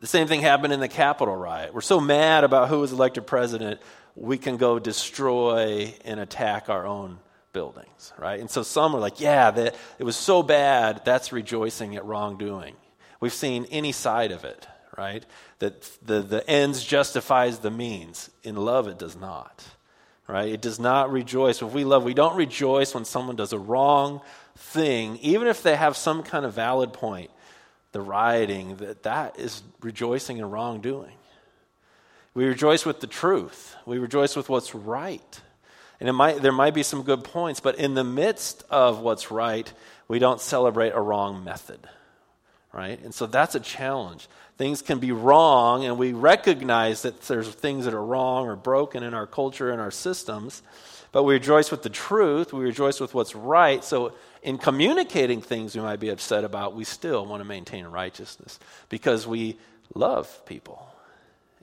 [0.00, 1.74] The same thing happened in the Capitol riot.
[1.74, 3.80] We're so mad about who was elected president,
[4.14, 7.18] we can go destroy and attack our own
[7.58, 8.38] buildings, right?
[8.38, 12.76] And so some are like, yeah, that, it was so bad, that's rejoicing at wrongdoing.
[13.18, 15.26] We've seen any side of it, right?
[15.58, 18.30] That the, the ends justifies the means.
[18.44, 19.64] In love, it does not
[20.28, 20.52] right?
[20.52, 21.62] It does not rejoice.
[21.62, 24.20] If we love, we don't rejoice when someone does a wrong
[24.56, 27.30] thing, even if they have some kind of valid point.
[27.92, 31.16] The rioting, that, that is rejoicing in wrongdoing.
[32.34, 33.74] We rejoice with the truth.
[33.86, 35.40] We rejoice with what's right.
[36.00, 39.30] And it might, there might be some good points, but in the midst of what's
[39.30, 39.72] right,
[40.06, 41.80] we don't celebrate a wrong method.
[42.72, 43.02] Right?
[43.02, 47.84] And so that's a challenge things can be wrong, and we recognize that there's things
[47.84, 50.62] that are wrong or broken in our culture and our systems,
[51.12, 53.82] but we rejoice with the truth, we rejoice with what's right.
[53.82, 58.58] So, in communicating things we might be upset about, we still want to maintain righteousness
[58.88, 59.58] because we
[59.94, 60.88] love people,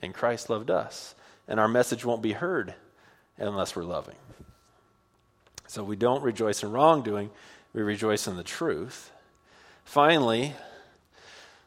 [0.00, 1.14] and Christ loved us,
[1.46, 2.74] and our message won't be heard
[3.38, 4.16] unless we're loving.
[5.66, 7.30] So, we don't rejoice in wrongdoing,
[7.72, 9.10] we rejoice in the truth.
[9.84, 10.54] Finally,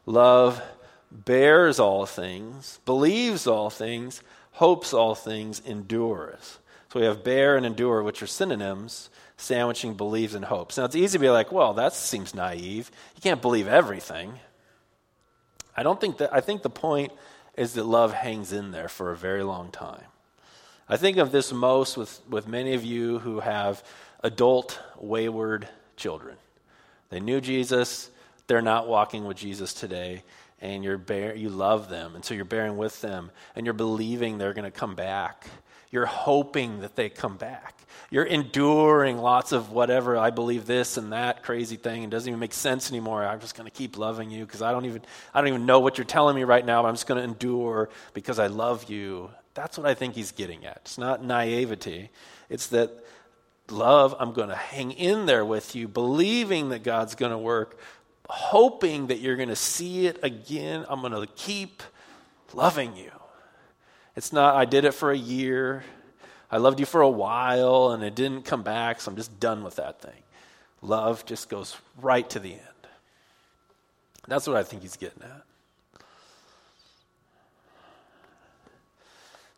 [0.06, 0.62] love
[1.10, 6.58] bears all things, believes all things, hopes all things, endures.
[6.92, 10.76] So we have bear and endure, which are synonyms, sandwiching believes and hopes.
[10.76, 12.90] Now it's easy to be like, well, that seems naive.
[13.14, 14.34] You can't believe everything.
[15.76, 17.12] I don't think that, I think the point
[17.56, 20.04] is that love hangs in there for a very long time.
[20.90, 23.84] I think of this most with, with many of you who have
[24.24, 26.36] adult, wayward children.
[27.10, 28.10] They knew Jesus,
[28.48, 30.24] they're not walking with Jesus today
[30.60, 34.36] and you're bear, you love them, and so you're bearing with them, and you're believing
[34.36, 35.46] they're going to come back.
[35.90, 37.78] You're hoping that they come back.
[38.10, 42.40] You're enduring lots of whatever, I believe this and that crazy thing, and doesn't even
[42.40, 43.24] make sense anymore.
[43.24, 45.80] I'm just going to keep loving you because I don't even I don't even know
[45.80, 48.90] what you're telling me right now, but I'm just going to endure because I love
[48.90, 49.30] you.
[49.60, 50.78] That's what I think he's getting at.
[50.84, 52.08] It's not naivety.
[52.48, 52.90] It's that
[53.68, 57.78] love, I'm going to hang in there with you, believing that God's going to work,
[58.26, 60.86] hoping that you're going to see it again.
[60.88, 61.82] I'm going to keep
[62.54, 63.10] loving you.
[64.16, 65.84] It's not, I did it for a year.
[66.50, 69.62] I loved you for a while and it didn't come back, so I'm just done
[69.62, 70.22] with that thing.
[70.80, 72.62] Love just goes right to the end.
[74.26, 75.42] That's what I think he's getting at.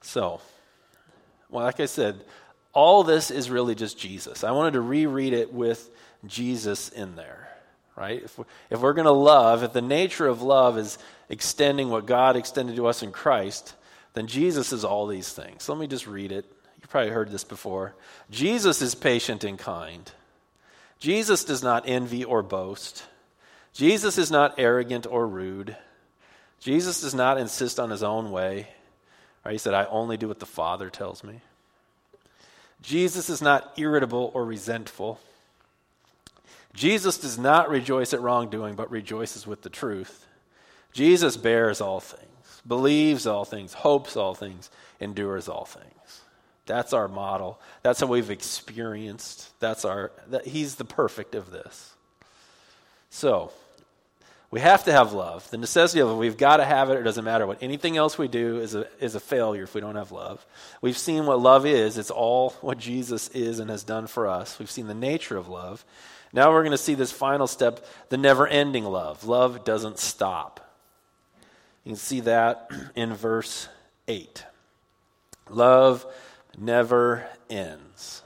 [0.03, 0.41] So,
[1.51, 2.25] well, like I said,
[2.73, 4.45] all this is really just Jesus.
[4.45, 5.91] I wanted to reread it with
[6.27, 7.49] Jesus in there
[7.97, 8.23] right?
[8.23, 12.07] If we're, if we're going to love, if the nature of love is extending what
[12.07, 13.75] God extended to us in Christ,
[14.15, 15.69] then Jesus is all these things.
[15.69, 16.45] let me just read it.
[16.81, 17.95] You've probably heard this before.
[18.31, 20.11] Jesus is patient and kind.
[20.99, 23.05] Jesus does not envy or boast.
[23.73, 25.77] Jesus is not arrogant or rude.
[26.61, 28.69] Jesus does not insist on his own way.
[29.45, 29.53] Right?
[29.53, 31.41] He said, I only do what the Father tells me.
[32.81, 35.21] Jesus is not irritable or resentful.
[36.75, 40.27] Jesus does not rejoice at wrongdoing, but rejoices with the truth.
[40.93, 44.71] Jesus bears all things, believes all things, hopes all things,
[45.01, 46.21] endures all things.
[46.67, 47.61] That's our model.
[47.83, 49.59] That's how we've experienced.
[49.61, 51.95] That's our that, he's the perfect of this.
[53.11, 53.53] So,
[54.53, 55.51] We have to have love.
[55.51, 56.99] The necessity of it, we've got to have it.
[56.99, 59.81] It doesn't matter what anything else we do is a, is a failure if we
[59.81, 60.45] don't have love.
[60.83, 61.97] We've seen what love is.
[61.97, 64.59] It's all what Jesus is and has done for us.
[64.59, 65.87] We've seen the nature of love.
[66.35, 69.25] Now we're going to see this final step the never ending love.
[69.25, 70.77] Love doesn't stop.
[71.85, 73.69] You can see that in verse
[74.07, 74.45] 8.
[75.49, 76.05] Love
[76.59, 78.23] never ends.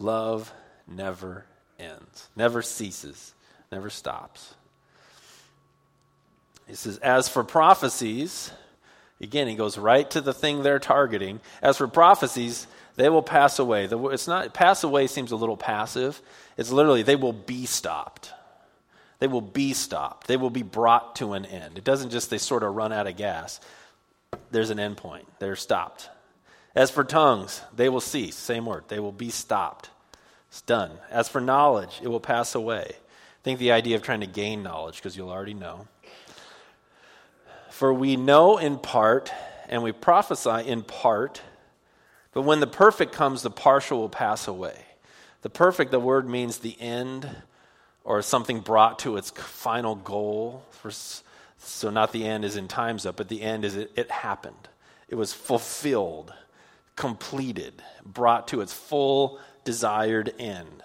[0.00, 0.52] Love
[0.88, 1.44] never
[1.78, 3.32] ends, never ceases,
[3.70, 4.54] never stops.
[6.70, 8.52] He says, As for prophecies,
[9.20, 11.40] again, he goes right to the thing they're targeting.
[11.60, 13.88] As for prophecies, they will pass away.
[13.90, 16.22] It's not, pass away seems a little passive.
[16.56, 18.32] It's literally, they will be stopped.
[19.18, 20.28] They will be stopped.
[20.28, 21.76] They will be brought to an end.
[21.76, 23.60] It doesn't just, they sort of run out of gas.
[24.52, 25.26] There's an end point.
[25.40, 26.08] They're stopped.
[26.74, 28.36] As for tongues, they will cease.
[28.36, 28.84] Same word.
[28.86, 29.90] They will be stopped.
[30.48, 30.92] It's done.
[31.10, 32.92] As for knowledge, it will pass away.
[33.42, 35.88] Think the idea of trying to gain knowledge because you'll already know.
[37.80, 39.32] For we know in part
[39.70, 41.40] and we prophesy in part,
[42.34, 44.84] but when the perfect comes, the partial will pass away.
[45.40, 47.26] The perfect, the word means the end
[48.04, 50.62] or something brought to its final goal.
[51.56, 54.68] So, not the end is in time's up, but the end is it, it happened.
[55.08, 56.34] It was fulfilled
[56.96, 60.82] completed, brought to its full desired end.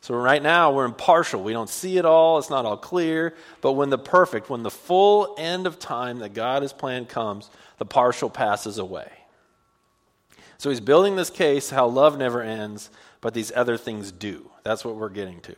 [0.00, 1.42] So right now we're impartial.
[1.42, 3.34] We don't see it all, it's not all clear.
[3.60, 7.50] But when the perfect, when the full end of time that God has planned comes,
[7.78, 9.10] the partial passes away.
[10.58, 12.90] So he's building this case how love never ends,
[13.20, 14.50] but these other things do.
[14.64, 15.54] That's what we're getting to.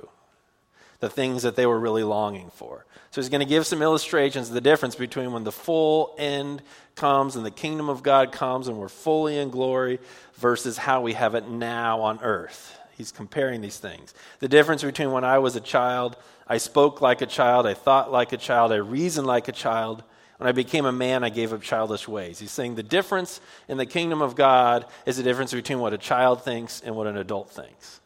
[1.01, 2.85] The things that they were really longing for.
[3.11, 6.63] So he's going to give some illustrations of the difference between when the full end
[6.95, 9.99] comes and the kingdom of God comes and we're fully in glory
[10.35, 12.80] versus how we have it now on earth.
[13.01, 14.13] He's comparing these things.
[14.41, 18.13] The difference between when I was a child, I spoke like a child, I thought
[18.13, 20.05] like a child, I reasoned like a child.
[20.37, 22.39] When I became a man, I gave up childish ways.
[22.39, 25.99] He's saying the difference in the kingdom of God is the difference between what a
[25.99, 28.01] child thinks and what an adult thinks.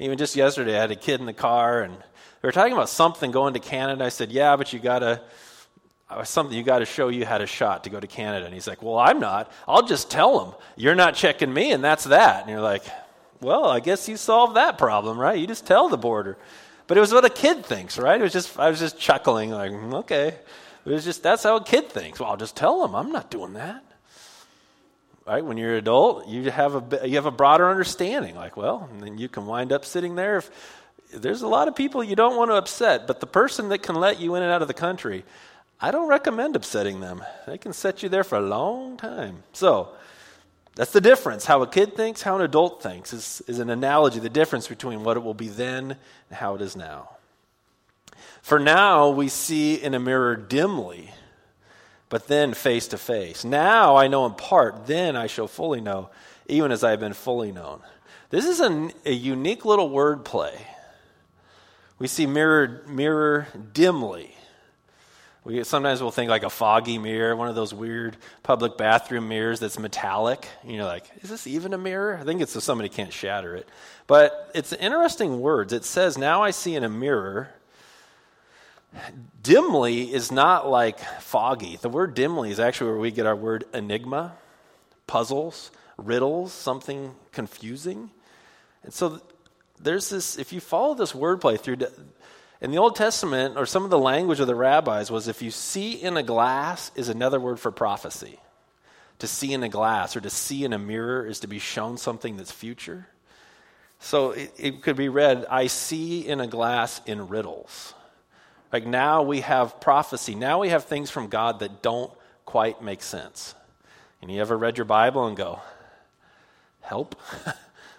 [0.00, 2.88] Even just yesterday, I had a kid in the car and we were talking about
[2.88, 4.04] something going to Canada.
[4.04, 5.22] I said, Yeah, but you got to.
[6.10, 8.46] Uh, something you got to show you had a shot to go to Canada.
[8.46, 9.52] And he's like, Well, I'm not.
[9.68, 12.42] I'll just tell them you're not checking me, and that's that.
[12.42, 12.82] And you're like,
[13.40, 15.38] Well, I guess you solved that problem, right?
[15.38, 16.36] You just tell the border.
[16.86, 18.20] But it was what a kid thinks, right?
[18.20, 20.28] It was just I was just chuckling, like, mm, okay.
[20.28, 22.20] It was just that's how a kid thinks.
[22.20, 23.82] Well, I'll just tell them I'm not doing that.
[25.26, 25.42] Right?
[25.42, 28.34] When you're an adult, you have a you have a broader understanding.
[28.34, 30.50] Like, well, and then you can wind up sitting there if
[31.12, 33.94] there's a lot of people you don't want to upset, but the person that can
[33.94, 35.24] let you in and out of the country,
[35.80, 37.24] I don't recommend upsetting them.
[37.46, 39.42] They can set you there for a long time.
[39.52, 39.90] So,
[40.76, 41.44] that's the difference.
[41.44, 45.04] How a kid thinks, how an adult thinks is, is an analogy, the difference between
[45.04, 45.96] what it will be then
[46.28, 47.10] and how it is now.
[48.42, 51.10] For now, we see in a mirror dimly,
[52.08, 53.44] but then face to face.
[53.44, 56.10] Now I know in part, then I shall fully know,
[56.46, 57.80] even as I have been fully known.
[58.30, 60.58] This is a, a unique little word play
[61.98, 64.34] we see mirror, mirror dimly.
[65.44, 69.60] We sometimes we'll think like a foggy mirror, one of those weird public bathroom mirrors
[69.60, 70.48] that's metallic.
[70.64, 72.18] You know, like, is this even a mirror?
[72.18, 73.68] I think it's so somebody can't shatter it.
[74.06, 75.74] But it's interesting words.
[75.74, 77.50] It says, Now I see in a mirror.
[79.42, 81.76] Dimly is not like foggy.
[81.76, 84.32] The word dimly is actually where we get our word enigma,
[85.06, 88.10] puzzles, riddles, something confusing.
[88.82, 89.20] And so
[89.80, 91.78] there's this, if you follow this wordplay through,
[92.60, 95.50] in the Old Testament, or some of the language of the rabbis was if you
[95.50, 98.38] see in a glass is another word for prophecy.
[99.20, 101.96] To see in a glass or to see in a mirror is to be shown
[101.96, 103.06] something that's future.
[104.00, 107.94] So it, it could be read, I see in a glass in riddles.
[108.72, 110.34] Like now we have prophecy.
[110.34, 112.12] Now we have things from God that don't
[112.44, 113.54] quite make sense.
[114.20, 115.60] And you ever read your Bible and go,
[116.80, 117.14] help?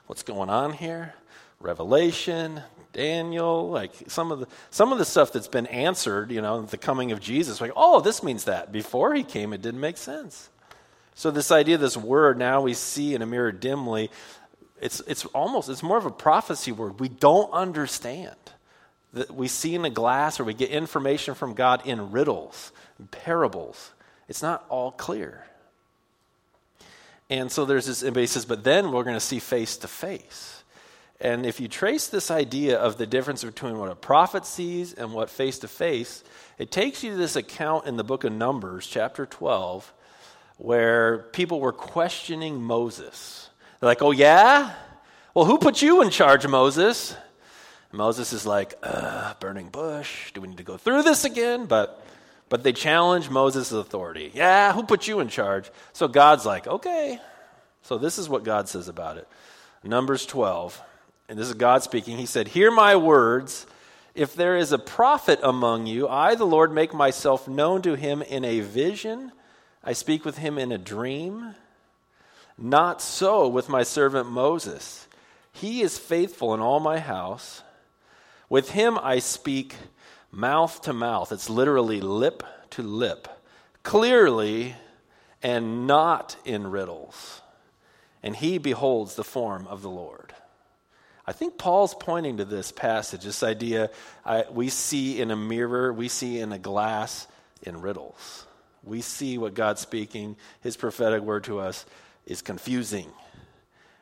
[0.08, 1.14] What's going on here?
[1.60, 2.62] Revelation,
[2.96, 6.78] Daniel, like some of the some of the stuff that's been answered, you know, the
[6.78, 8.72] coming of Jesus, like, oh, this means that.
[8.72, 10.50] Before he came, it didn't make sense.
[11.14, 14.10] So this idea, this word, now we see in a mirror dimly,
[14.82, 17.02] it's it's almost it's more of a prophecy word.
[17.02, 18.36] We don't understand.
[19.12, 22.72] That we see in a glass or we get information from God in riddles,
[23.12, 23.92] parables.
[24.30, 25.46] It's not all clear.
[27.30, 30.55] And so there's this, basis, but then we're going to see face to face.
[31.26, 35.12] And if you trace this idea of the difference between what a prophet sees and
[35.12, 36.24] what face to face,
[36.60, 39.92] it takes you to this account in the book of Numbers, chapter 12,
[40.58, 43.50] where people were questioning Moses.
[43.80, 44.76] They're like, oh, yeah?
[45.34, 47.16] Well, who put you in charge, Moses?
[47.92, 50.32] Moses is like, uh, burning bush.
[50.32, 51.66] Do we need to go through this again?
[51.66, 52.06] But
[52.50, 54.30] but they challenge Moses' authority.
[54.36, 55.72] Yeah, who put you in charge?
[55.94, 57.20] So God's like, okay.
[57.82, 59.28] So this is what God says about it.
[59.84, 60.80] Numbers 12.
[61.28, 62.18] And this is God speaking.
[62.18, 63.66] He said, Hear my words.
[64.14, 68.22] If there is a prophet among you, I, the Lord, make myself known to him
[68.22, 69.34] in a vision.
[69.84, 71.56] I speak with him in a dream.
[72.58, 75.08] Not so with my servant Moses.
[75.52, 77.62] He is faithful in all my house.
[78.48, 79.76] With him I speak
[80.32, 81.32] mouth to mouth.
[81.32, 83.28] It's literally lip to lip,
[83.84, 84.76] clearly
[85.44, 87.42] and not in riddles.
[88.24, 90.34] And he beholds the form of the Lord.
[91.28, 93.90] I think Paul's pointing to this passage, this idea
[94.24, 97.28] I, we see in a mirror, we see in a glass
[97.64, 98.46] in riddles.
[98.84, 101.86] We see what God's speaking, his prophetic word to us
[102.28, 103.08] is confusing.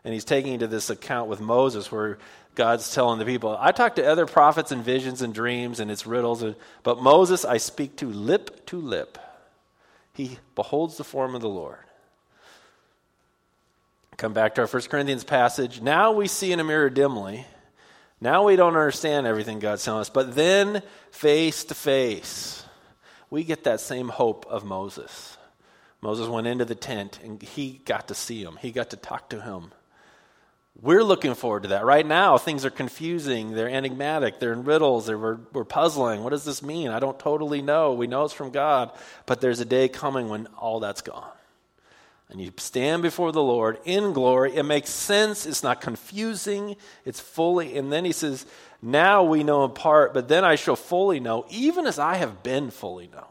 [0.03, 2.17] And he's taking to this account with Moses where
[2.55, 6.05] God's telling the people, I talk to other prophets and visions and dreams and it's
[6.05, 6.43] riddles,
[6.83, 9.17] but Moses I speak to lip to lip.
[10.13, 11.77] He beholds the form of the Lord.
[14.17, 15.81] Come back to our 1 Corinthians passage.
[15.81, 17.45] Now we see in a mirror dimly.
[18.21, 22.63] Now we don't understand everything God's telling us, but then face to face,
[23.29, 25.37] we get that same hope of Moses.
[25.99, 29.29] Moses went into the tent and he got to see him, he got to talk
[29.29, 29.71] to him.
[30.81, 31.85] We're looking forward to that.
[31.85, 33.51] Right now, things are confusing.
[33.51, 34.39] They're enigmatic.
[34.39, 35.05] They're in riddles.
[35.05, 36.23] They're, we're, we're puzzling.
[36.23, 36.89] What does this mean?
[36.89, 37.93] I don't totally know.
[37.93, 38.91] We know it's from God,
[39.27, 41.29] but there's a day coming when all that's gone.
[42.33, 44.55] And you stand before the Lord in glory.
[44.55, 45.45] It makes sense.
[45.45, 46.75] It's not confusing.
[47.05, 47.77] It's fully.
[47.77, 48.45] And then he says,
[48.81, 52.41] Now we know in part, but then I shall fully know, even as I have
[52.41, 53.25] been fully known.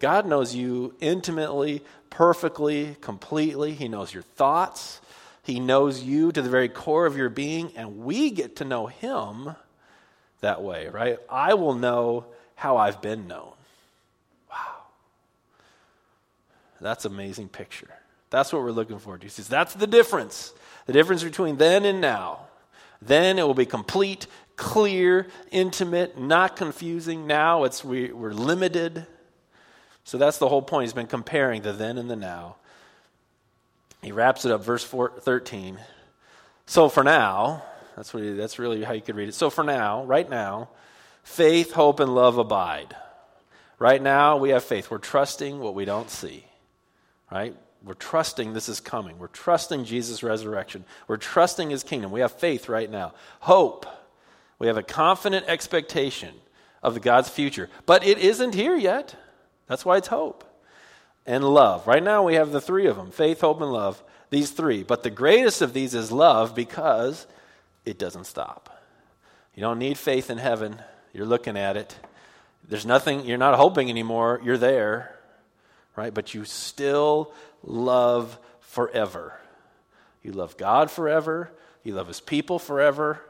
[0.00, 3.72] God knows you intimately, perfectly, completely.
[3.72, 5.00] He knows your thoughts.
[5.42, 8.86] He knows you to the very core of your being, and we get to know
[8.86, 9.54] Him
[10.40, 11.18] that way, right?
[11.30, 13.52] I will know how I've been known.
[14.50, 14.82] Wow.
[16.80, 17.88] That's an amazing picture.
[18.30, 19.18] That's what we're looking for.
[19.20, 20.52] He says that's the difference.
[20.86, 22.46] The difference between then and now.
[23.02, 24.26] Then it will be complete,
[24.56, 27.26] clear, intimate, not confusing.
[27.26, 29.06] Now it's we, we're limited.
[30.04, 30.84] So that's the whole point.
[30.84, 32.56] He's been comparing the then and the now.
[34.02, 35.78] He wraps it up, verse 4, 13.
[36.66, 37.62] So for now,
[37.96, 39.34] that's, what he, that's really how you could read it.
[39.34, 40.70] So for now, right now,
[41.22, 42.96] faith, hope, and love abide.
[43.78, 44.90] Right now, we have faith.
[44.90, 46.44] We're trusting what we don't see,
[47.30, 47.54] right?
[47.82, 49.18] We're trusting this is coming.
[49.18, 50.84] We're trusting Jesus' resurrection.
[51.08, 52.10] We're trusting his kingdom.
[52.10, 53.14] We have faith right now.
[53.40, 53.86] Hope.
[54.58, 56.34] We have a confident expectation
[56.82, 57.70] of God's future.
[57.86, 59.14] But it isn't here yet.
[59.66, 60.44] That's why it's hope
[61.26, 61.86] and love.
[61.86, 64.02] Right now we have the three of them faith, hope, and love.
[64.30, 64.82] These three.
[64.82, 67.26] But the greatest of these is love because
[67.84, 68.84] it doesn't stop.
[69.54, 70.80] You don't need faith in heaven.
[71.12, 71.96] You're looking at it.
[72.68, 74.40] There's nothing, you're not hoping anymore.
[74.44, 75.18] You're there,
[75.96, 76.14] right?
[76.14, 79.34] But you still love forever.
[80.22, 81.50] You love God forever.
[81.82, 83.20] You love His people forever.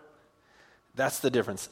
[0.94, 1.68] That's the difference.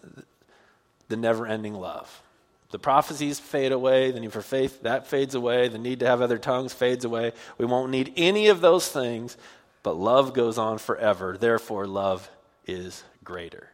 [1.09, 2.23] The never ending love.
[2.71, 6.21] The prophecies fade away, the need for faith, that fades away, the need to have
[6.21, 7.33] other tongues fades away.
[7.57, 9.39] We won't need any of those things,
[9.83, 11.37] but love goes on forever.
[11.39, 12.31] Therefore, love
[12.67, 13.71] is greater.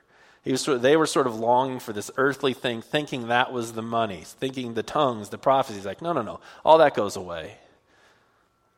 [0.46, 4.22] Was, they were sort of longing for this earthly thing, thinking that was the money,
[4.24, 5.84] thinking the tongues, the prophecies.
[5.86, 6.40] Like, no, no, no.
[6.64, 7.56] All that goes away.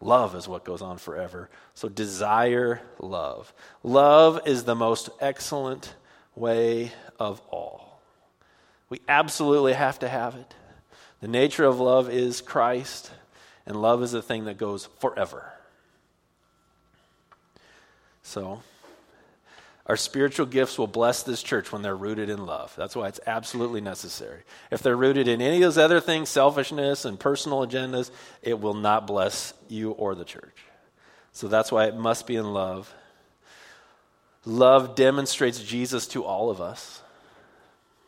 [0.07, 1.51] Love is what goes on forever.
[1.75, 3.53] So desire love.
[3.83, 5.97] Love is the most excellent
[6.37, 8.01] way of all.
[8.89, 10.55] We absolutely have to have it.
[11.21, 13.11] The nature of love is Christ,
[13.67, 15.51] and love is a thing that goes forever.
[18.23, 18.63] So,
[19.87, 22.75] our spiritual gifts will bless this church when they're rooted in love.
[22.77, 24.43] That's why it's absolutely necessary.
[24.71, 28.11] If they're rooted in any of those other things, selfishness and personal agendas,
[28.43, 30.57] it will not bless you or the church.
[31.33, 32.93] So that's why it must be in love.
[34.45, 37.03] Love demonstrates Jesus to all of us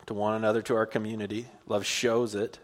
[0.09, 1.45] to one another, to our community.
[1.67, 2.57] Love shows it.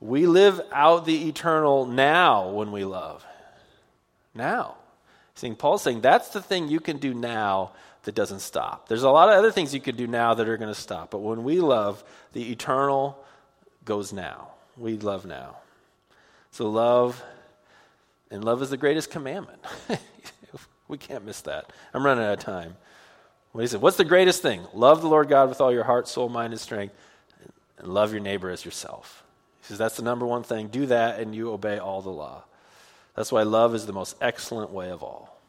[0.00, 3.26] We live out the eternal now when we love.
[4.36, 4.76] Now.
[5.34, 7.72] Seeing Paul saying that's the thing you can do now
[8.04, 8.88] that doesn't stop.
[8.88, 11.10] There's a lot of other things you could do now that are going to stop,
[11.10, 13.18] but when we love, the eternal
[13.84, 14.48] goes now.
[14.76, 15.56] We love now.
[16.50, 17.22] So love,
[18.30, 19.60] and love is the greatest commandment.
[20.88, 21.72] we can't miss that.
[21.92, 22.76] I'm running out of time.
[23.52, 24.66] What he said, what's the greatest thing?
[24.72, 26.94] Love the Lord God with all your heart, soul, mind, and strength,
[27.78, 29.22] and love your neighbor as yourself.
[29.60, 30.68] He says that's the number one thing.
[30.68, 32.44] Do that, and you obey all the law.
[33.14, 35.40] That's why love is the most excellent way of all.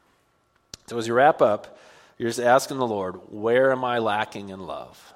[0.87, 1.77] So as you wrap up,
[2.17, 5.13] You're just asking the Lord, where am I lacking in love?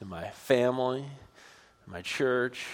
[0.00, 2.66] In my family, in my church,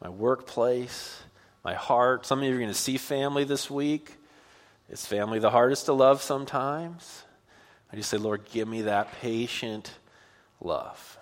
[0.00, 1.22] my workplace,
[1.64, 2.26] my heart.
[2.26, 4.14] Some of you are going to see family this week.
[4.90, 7.22] Is family the hardest to love sometimes?
[7.90, 9.90] I just say, Lord, give me that patient
[10.60, 11.18] love.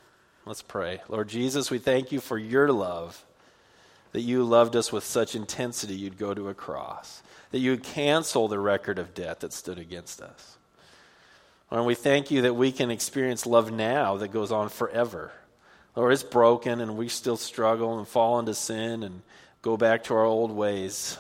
[0.47, 1.03] Let's pray.
[1.09, 3.25] Lord Jesus, we thank you for your love,
[4.13, 7.83] that you loved us with such intensity you'd go to a cross, that you would
[7.83, 10.59] cancel the record of debt that stood against us.
[11.71, 15.31] Lord, we thank you that we can experience love now that goes on forever.
[15.95, 19.23] Lord, it's broken and we still struggle and fall into sin and
[19.63, 21.19] go back to our old ways.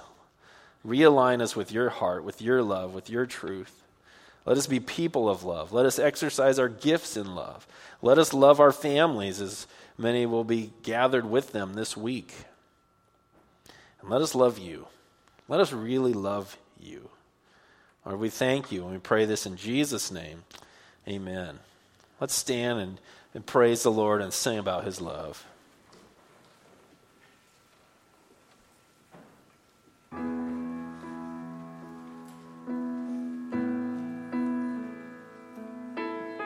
[0.86, 3.84] Realign us with your heart, with your love, with your truth.
[4.47, 5.72] Let us be people of love.
[5.72, 7.66] Let us exercise our gifts in love.
[8.03, 9.66] Let us love our families as
[9.99, 12.34] many will be gathered with them this week.
[14.01, 14.86] And let us love you.
[15.48, 17.11] Let us really love you.
[18.05, 20.44] Lord, we thank you and we pray this in Jesus' name.
[21.07, 21.59] Amen.
[22.20, 23.01] Let's stand and,
[23.34, 25.44] and praise the Lord and sing about his love.